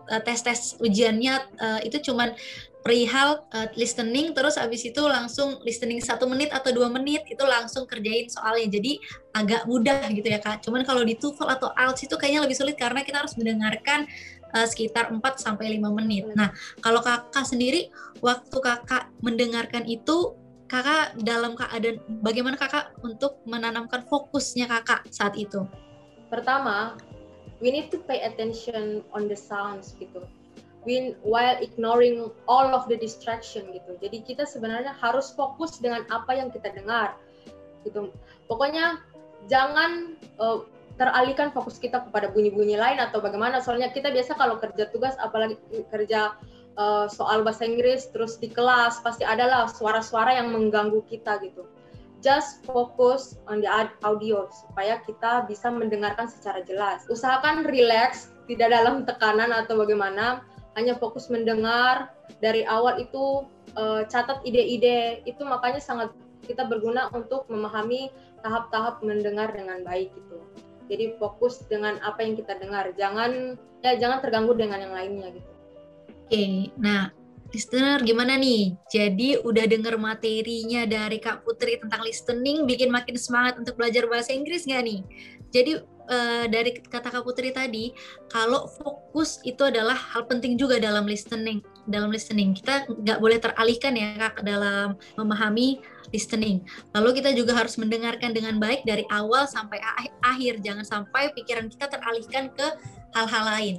uh, 0.10 0.22
tes-tes 0.26 0.82
ujiannya 0.82 1.34
uh, 1.62 1.80
itu 1.86 2.02
cuman 2.10 2.34
perihal 2.80 3.44
uh, 3.52 3.68
listening 3.76 4.32
terus 4.32 4.56
abis 4.56 4.88
itu 4.88 5.04
langsung 5.04 5.60
listening 5.68 6.00
satu 6.00 6.26
menit 6.26 6.50
atau 6.50 6.72
dua 6.72 6.88
menit 6.88 7.28
itu 7.28 7.44
langsung 7.44 7.84
kerjain 7.84 8.32
soalnya 8.32 8.80
jadi 8.80 8.98
agak 9.36 9.62
mudah 9.68 10.08
gitu 10.16 10.26
ya 10.26 10.40
kak 10.40 10.64
cuman 10.64 10.88
kalau 10.88 11.04
di 11.04 11.20
TOEFL 11.20 11.60
atau 11.60 11.70
IELTS 11.76 12.08
itu 12.10 12.16
kayaknya 12.16 12.42
lebih 12.48 12.58
sulit 12.58 12.80
karena 12.80 13.04
kita 13.04 13.22
harus 13.22 13.36
mendengarkan 13.36 14.08
uh, 14.54 14.68
sekitar 14.68 15.10
4 15.12 15.22
sampai 15.38 15.78
lima 15.78 15.90
menit 15.94 16.30
nah 16.34 16.54
kalau 16.80 17.02
kakak 17.04 17.46
sendiri 17.46 17.90
waktu 18.24 18.58
kakak 18.62 19.10
mendengarkan 19.22 19.86
itu 19.86 20.36
kakak 20.70 21.18
dalam 21.26 21.58
keadaan 21.58 21.98
bagaimana 22.22 22.56
kakak 22.56 22.94
untuk 23.02 23.42
menanamkan 23.50 24.06
fokusnya 24.06 24.70
kakak 24.70 25.06
saat 25.10 25.34
itu 25.36 25.66
pertama 26.30 26.96
we 27.60 27.74
need 27.74 27.90
to 27.90 27.98
pay 28.06 28.22
attention 28.22 29.02
on 29.12 29.26
the 29.26 29.38
sounds 29.38 29.98
gitu 29.98 30.22
win 30.88 31.16
while 31.24 31.58
ignoring 31.60 32.32
all 32.48 32.72
of 32.72 32.88
the 32.88 32.96
distraction 32.96 33.68
gitu. 33.76 34.00
Jadi 34.00 34.24
kita 34.24 34.48
sebenarnya 34.48 34.96
harus 34.96 35.32
fokus 35.36 35.80
dengan 35.80 36.08
apa 36.12 36.36
yang 36.36 36.50
kita 36.52 36.72
dengar 36.72 37.20
gitu. 37.84 38.12
Pokoknya 38.48 39.04
jangan 39.52 40.16
uh, 40.40 40.64
teralihkan 41.00 41.56
fokus 41.56 41.80
kita 41.80 42.04
kepada 42.04 42.28
bunyi-bunyi 42.36 42.76
lain 42.76 43.00
atau 43.00 43.24
bagaimana. 43.24 43.64
Soalnya 43.64 43.90
kita 43.96 44.12
biasa 44.12 44.36
kalau 44.36 44.60
kerja 44.60 44.92
tugas 44.92 45.16
apalagi 45.24 45.56
kerja 45.88 46.36
uh, 46.76 47.08
soal 47.08 47.42
bahasa 47.48 47.64
Inggris 47.64 48.12
terus 48.12 48.36
di 48.36 48.52
kelas 48.52 49.00
pasti 49.00 49.24
adalah 49.24 49.72
suara-suara 49.72 50.36
yang 50.36 50.52
mengganggu 50.52 51.00
kita 51.08 51.40
gitu. 51.42 51.64
Just 52.20 52.68
focus 52.68 53.40
on 53.48 53.64
the 53.64 53.72
audio 54.04 54.52
supaya 54.52 55.00
kita 55.08 55.48
bisa 55.48 55.72
mendengarkan 55.72 56.28
secara 56.28 56.60
jelas. 56.68 57.08
Usahakan 57.08 57.64
relax, 57.64 58.36
tidak 58.52 58.76
dalam 58.76 59.08
tekanan 59.08 59.56
atau 59.56 59.80
bagaimana 59.80 60.44
hanya 60.76 61.00
fokus 61.00 61.32
mendengar 61.32 62.12
dari 62.44 62.68
awal 62.68 63.00
itu 63.00 63.48
uh, 63.80 64.04
catat 64.12 64.44
ide-ide 64.44 65.24
itu 65.24 65.48
makanya 65.48 65.80
sangat 65.80 66.12
kita 66.44 66.68
berguna 66.68 67.08
untuk 67.16 67.48
memahami 67.48 68.12
tahap-tahap 68.44 69.00
mendengar 69.00 69.52
dengan 69.56 69.80
baik 69.88 70.12
gitu. 70.12 70.44
Jadi 70.90 71.16
fokus 71.22 71.62
dengan 71.70 72.02
apa 72.02 72.26
yang 72.26 72.34
kita 72.34 72.58
dengar, 72.58 72.90
jangan 72.98 73.56
ya 73.86 73.96
jangan 73.96 74.20
terganggu 74.20 74.58
dengan 74.58 74.82
yang 74.82 74.94
lainnya 74.94 75.30
gitu. 75.38 75.52
Oke, 76.26 76.74
nah 76.82 77.14
listener 77.54 78.02
gimana 78.06 78.38
nih? 78.38 78.78
Jadi 78.90 79.42
udah 79.42 79.66
denger 79.66 79.98
materinya 79.98 80.86
dari 80.86 81.18
Kak 81.18 81.46
Putri 81.46 81.78
tentang 81.82 82.02
listening, 82.06 82.66
bikin 82.70 82.90
makin 82.94 83.18
semangat 83.18 83.58
untuk 83.58 83.78
belajar 83.78 84.06
bahasa 84.06 84.34
Inggris 84.34 84.66
nggak 84.66 84.84
nih? 84.86 85.02
Jadi 85.50 85.72
uh, 86.10 86.46
dari 86.46 86.72
kata 86.78 87.10
Kak 87.10 87.26
Putri 87.26 87.50
tadi, 87.50 87.94
kalau 88.30 88.70
fokus 88.70 89.42
itu 89.46 89.62
adalah 89.66 89.98
hal 89.98 90.26
penting 90.30 90.58
juga 90.58 90.78
dalam 90.78 91.06
listening. 91.10 91.62
Dalam 91.90 92.14
listening 92.14 92.54
kita 92.54 92.86
nggak 92.86 93.18
boleh 93.18 93.42
teralihkan 93.42 93.98
ya 93.98 94.14
Kak 94.30 94.46
dalam 94.46 94.94
memahami 95.18 95.82
listening. 96.14 96.62
Lalu 96.94 97.22
kita 97.22 97.34
juga 97.34 97.58
harus 97.58 97.76
mendengarkan 97.82 98.32
dengan 98.32 98.62
baik 98.62 98.86
dari 98.86 99.04
awal 99.10 99.50
sampai 99.50 99.82
akhir. 100.22 100.62
Jangan 100.62 100.86
sampai 100.86 101.34
pikiran 101.34 101.68
kita 101.68 101.90
teralihkan 101.90 102.54
ke 102.54 102.68
hal-hal 103.18 103.46
lain. 103.46 103.78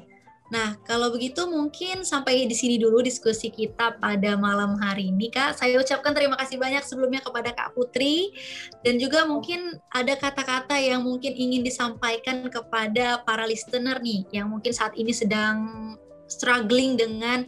Nah, 0.51 0.75
kalau 0.83 1.15
begitu 1.15 1.47
mungkin 1.47 2.03
sampai 2.03 2.43
di 2.43 2.57
sini 2.59 2.75
dulu 2.75 2.99
diskusi 3.07 3.55
kita 3.55 4.03
pada 4.03 4.35
malam 4.35 4.75
hari 4.83 5.15
ini, 5.15 5.31
Kak. 5.31 5.55
Saya 5.55 5.79
ucapkan 5.79 6.11
terima 6.11 6.35
kasih 6.35 6.59
banyak 6.59 6.83
sebelumnya 6.83 7.23
kepada 7.23 7.55
Kak 7.55 7.79
Putri 7.79 8.35
dan 8.83 8.99
juga 8.99 9.23
mungkin 9.31 9.79
ada 9.95 10.19
kata-kata 10.19 10.75
yang 10.75 11.07
mungkin 11.07 11.39
ingin 11.39 11.63
disampaikan 11.63 12.51
kepada 12.51 13.23
para 13.23 13.47
listener 13.47 14.03
nih 14.03 14.27
yang 14.35 14.51
mungkin 14.51 14.75
saat 14.75 14.91
ini 14.99 15.15
sedang 15.15 15.95
struggling 16.27 16.99
dengan 16.99 17.47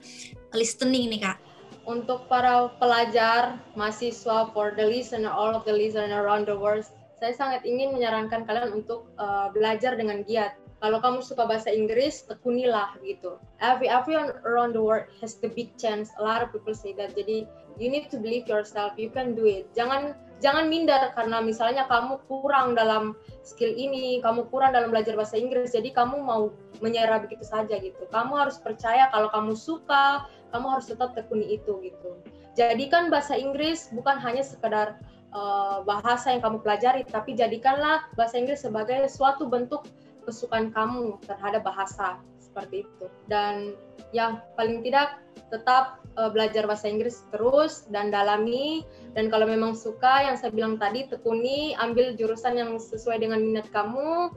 listening 0.54 1.10
nih, 1.12 1.20
Kak. 1.28 1.36
Untuk 1.82 2.30
para 2.30 2.70
pelajar, 2.78 3.58
mahasiswa, 3.74 4.54
for 4.54 4.70
the 4.78 4.86
listener, 4.86 5.32
all 5.32 5.50
of 5.50 5.66
the 5.66 5.74
listener 5.74 6.22
around 6.22 6.46
the 6.46 6.54
world, 6.54 6.86
saya 7.18 7.34
sangat 7.34 7.62
ingin 7.66 7.94
menyarankan 7.94 8.46
kalian 8.46 8.70
untuk 8.82 9.10
uh, 9.18 9.50
belajar 9.50 9.98
dengan 9.98 10.22
giat. 10.22 10.58
Kalau 10.82 10.98
kamu 10.98 11.22
suka 11.22 11.46
bahasa 11.46 11.70
Inggris 11.70 12.26
tekunilah 12.26 12.98
gitu. 13.06 13.38
Every 13.62 13.86
everyone 13.86 14.34
around 14.42 14.74
the 14.74 14.82
world 14.82 15.06
has 15.22 15.38
the 15.38 15.46
big 15.46 15.70
chance. 15.78 16.10
A 16.18 16.22
lot 16.26 16.42
of 16.42 16.50
people 16.50 16.74
say 16.74 16.90
that. 16.98 17.14
Jadi 17.14 17.46
you 17.78 17.86
need 17.86 18.10
to 18.10 18.18
believe 18.18 18.50
yourself. 18.50 18.98
You 18.98 19.06
can 19.14 19.38
do 19.38 19.46
it. 19.46 19.70
Jangan 19.78 20.18
jangan 20.42 20.66
minder 20.66 21.14
karena 21.14 21.38
misalnya 21.38 21.86
kamu 21.86 22.18
kurang 22.26 22.74
dalam 22.74 23.14
skill 23.46 23.70
ini 23.70 24.18
kamu 24.26 24.50
kurang 24.50 24.74
dalam 24.74 24.90
belajar 24.90 25.14
bahasa 25.14 25.38
Inggris 25.38 25.70
jadi 25.70 25.94
kamu 25.94 26.18
mau 26.18 26.50
menyerah 26.82 27.22
begitu 27.22 27.46
saja 27.46 27.78
gitu. 27.78 28.02
Kamu 28.10 28.34
harus 28.34 28.58
percaya 28.58 29.06
kalau 29.14 29.30
kamu 29.30 29.54
suka 29.54 30.26
kamu 30.52 30.66
harus 30.78 30.86
tetap 30.92 31.16
tekuni 31.16 31.56
itu 31.56 31.80
gitu. 31.80 32.20
Jadikan 32.54 33.08
bahasa 33.08 33.34
Inggris 33.34 33.88
bukan 33.96 34.20
hanya 34.20 34.44
sekedar 34.44 35.00
uh, 35.32 35.80
bahasa 35.82 36.36
yang 36.36 36.44
kamu 36.44 36.60
pelajari 36.60 37.02
tapi 37.08 37.32
jadikanlah 37.32 38.04
bahasa 38.14 38.36
Inggris 38.36 38.62
sebagai 38.62 39.08
suatu 39.08 39.48
bentuk 39.48 39.88
kesukaan 40.28 40.70
kamu 40.70 41.18
terhadap 41.26 41.66
bahasa 41.66 42.20
seperti 42.38 42.84
itu. 42.84 43.06
Dan 43.26 43.74
yang 44.12 44.44
paling 44.54 44.84
tidak 44.84 45.18
tetap 45.48 46.04
uh, 46.20 46.28
belajar 46.28 46.68
bahasa 46.68 46.88
Inggris 46.88 47.24
terus 47.32 47.88
dan 47.88 48.12
dalami. 48.12 48.84
Dan 49.16 49.32
kalau 49.32 49.48
memang 49.48 49.72
suka 49.72 50.28
yang 50.28 50.36
saya 50.36 50.52
bilang 50.52 50.76
tadi 50.76 51.08
tekuni 51.08 51.72
ambil 51.80 52.12
jurusan 52.16 52.60
yang 52.60 52.76
sesuai 52.76 53.24
dengan 53.24 53.40
minat 53.40 53.68
kamu 53.72 54.32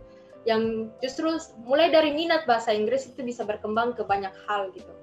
yang 0.45 0.93
justru 1.01 1.41
mulai 1.65 1.89
dari 1.89 2.13
minat 2.13 2.45
bahasa 2.45 2.69
Inggris 2.69 3.09
itu 3.09 3.25
bisa 3.25 3.41
berkembang 3.41 3.97
ke 3.97 4.05
banyak 4.05 4.31
hal 4.45 4.69
gitu. 4.77 4.93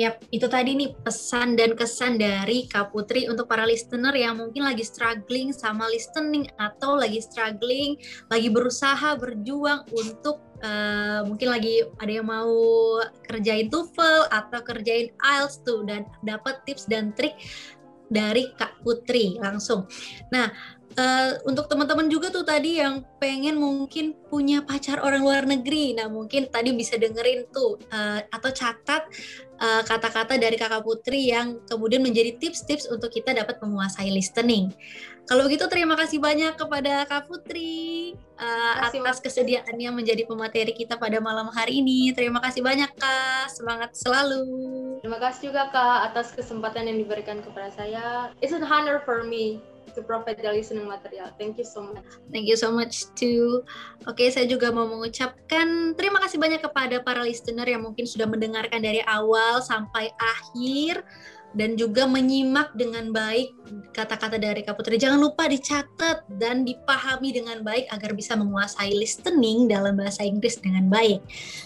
Yap, 0.00 0.24
itu 0.32 0.48
tadi 0.48 0.72
nih 0.80 0.96
pesan 1.04 1.60
dan 1.60 1.76
kesan 1.76 2.16
dari 2.16 2.64
Kak 2.64 2.88
Putri 2.88 3.28
untuk 3.28 3.44
para 3.52 3.68
listener 3.68 4.16
yang 4.16 4.40
mungkin 4.40 4.64
lagi 4.64 4.80
struggling 4.80 5.52
sama 5.52 5.84
listening 5.92 6.48
atau 6.56 6.96
lagi 6.96 7.20
struggling, 7.20 8.00
lagi 8.32 8.48
berusaha 8.48 9.12
berjuang 9.20 9.84
untuk 9.92 10.40
uh, 10.64 11.20
mungkin 11.28 11.52
lagi 11.52 11.84
ada 12.00 12.12
yang 12.16 12.32
mau 12.32 12.48
kerjain 13.28 13.68
TOEFL 13.68 14.32
atau 14.32 14.60
kerjain 14.64 15.12
IELTS 15.20 15.60
tuh 15.68 15.84
dan 15.84 16.08
dapat 16.24 16.64
tips 16.64 16.88
dan 16.88 17.12
trik 17.12 17.36
dari 18.08 18.56
Kak 18.56 18.80
Putri 18.80 19.36
langsung. 19.36 19.84
Nah, 20.32 20.48
uh, 20.98 21.30
untuk 21.46 21.70
teman-teman 21.70 22.10
juga 22.10 22.32
tuh 22.32 22.42
tadi 22.42 22.82
yang 22.82 23.06
pengen 23.22 23.60
mungkin 23.60 24.16
punya 24.26 24.64
pacar 24.64 24.98
orang 24.98 25.22
luar 25.22 25.44
negeri, 25.46 25.94
nah 25.94 26.10
mungkin 26.10 26.50
tadi 26.50 26.74
bisa 26.74 26.98
dengerin 26.98 27.46
tuh 27.52 27.78
uh, 27.92 28.24
atau 28.32 28.50
catat 28.50 29.06
Eh, 29.60 29.82
kata-kata 29.84 30.34
uh, 30.36 30.40
dari 30.40 30.56
kakak 30.56 30.80
Putri 30.80 31.28
yang 31.28 31.60
kemudian 31.68 32.00
menjadi 32.00 32.32
tips-tips 32.40 32.88
untuk 32.88 33.12
kita 33.12 33.36
dapat 33.36 33.60
menguasai 33.60 34.08
listening. 34.08 34.72
Kalau 35.28 35.44
begitu 35.44 35.68
terima 35.68 36.00
kasih 36.00 36.16
banyak 36.16 36.56
kepada 36.56 37.04
Kak 37.04 37.28
Putri 37.28 38.16
uh, 38.40 38.74
atas 38.88 39.20
kesediaannya 39.20 39.92
menjadi 39.92 40.24
pemateri 40.24 40.72
kita 40.72 40.96
pada 40.96 41.20
malam 41.20 41.52
hari 41.52 41.84
ini. 41.84 42.08
Terima 42.16 42.40
kasih 42.40 42.64
banyak 42.64 42.88
Kak, 42.96 43.52
semangat 43.52 43.92
selalu. 43.92 44.48
Terima 45.04 45.20
kasih 45.20 45.52
juga 45.52 45.68
Kak 45.68 46.08
atas 46.08 46.32
kesempatan 46.32 46.88
yang 46.88 46.96
diberikan 46.96 47.44
kepada 47.44 47.68
saya. 47.76 48.32
It's 48.40 48.56
an 48.56 48.64
honor 48.64 49.04
for 49.04 49.28
me 49.28 49.60
to 49.94 50.00
provide 50.02 50.38
the 50.38 50.50
listening 50.50 50.86
material. 50.86 51.30
Thank 51.36 51.58
you 51.58 51.66
so 51.66 51.82
much. 51.82 52.06
Thank 52.30 52.46
you 52.46 52.58
so 52.58 52.70
much 52.70 53.08
too. 53.18 53.66
Oke, 54.06 54.26
okay, 54.26 54.28
saya 54.30 54.46
juga 54.46 54.70
mau 54.70 54.86
mengucapkan 54.86 55.94
terima 55.94 56.18
kasih 56.22 56.38
banyak 56.38 56.60
kepada 56.62 57.02
para 57.02 57.22
listener 57.26 57.66
yang 57.66 57.82
mungkin 57.82 58.06
sudah 58.06 58.26
mendengarkan 58.26 58.80
dari 58.80 59.02
awal 59.04 59.60
sampai 59.60 60.10
akhir 60.16 61.02
dan 61.54 61.74
juga 61.74 62.06
menyimak 62.06 62.74
dengan 62.78 63.10
baik 63.10 63.54
kata-kata 63.90 64.38
dari 64.38 64.62
Kak 64.62 64.78
Putri. 64.78 64.98
Jangan 64.98 65.18
lupa 65.18 65.46
dicatat 65.46 66.26
dan 66.38 66.62
dipahami 66.62 67.34
dengan 67.34 67.62
baik 67.62 67.90
agar 67.90 68.14
bisa 68.14 68.34
menguasai 68.38 68.94
listening 68.94 69.66
dalam 69.70 69.98
bahasa 69.98 70.22
Inggris 70.26 70.58
dengan 70.58 70.86
baik. 70.90 71.22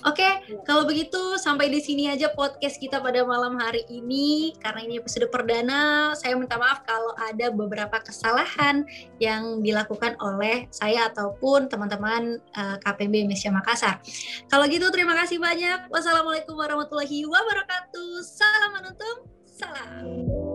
Oke, 0.08 0.20
okay, 0.20 0.32
kalau 0.64 0.88
begitu 0.88 1.36
sampai 1.40 1.68
di 1.68 1.80
sini 1.80 2.08
aja 2.12 2.32
podcast 2.32 2.80
kita 2.80 3.00
pada 3.00 3.24
malam 3.24 3.56
hari 3.60 3.84
ini. 3.88 4.56
Karena 4.60 4.84
ini 4.84 5.00
episode 5.00 5.28
perdana, 5.28 6.12
saya 6.16 6.36
minta 6.36 6.56
maaf 6.56 6.84
kalau 6.84 7.12
ada 7.20 7.52
beberapa 7.52 8.00
kesalahan 8.00 8.84
yang 9.20 9.60
dilakukan 9.60 10.16
oleh 10.20 10.68
saya 10.72 11.08
ataupun 11.12 11.68
teman-teman 11.68 12.40
eh, 12.40 12.76
KPB 12.80 13.28
Indonesia 13.28 13.52
Makassar. 13.52 14.00
Kalau 14.48 14.64
gitu 14.68 14.88
terima 14.88 15.16
kasih 15.16 15.40
banyak. 15.40 15.88
Wassalamualaikum 15.92 16.56
warahmatullahi 16.56 17.28
wabarakatuh. 17.28 18.24
Salam 18.24 18.74
menutup. 19.66 19.94
Salam. 20.04 20.53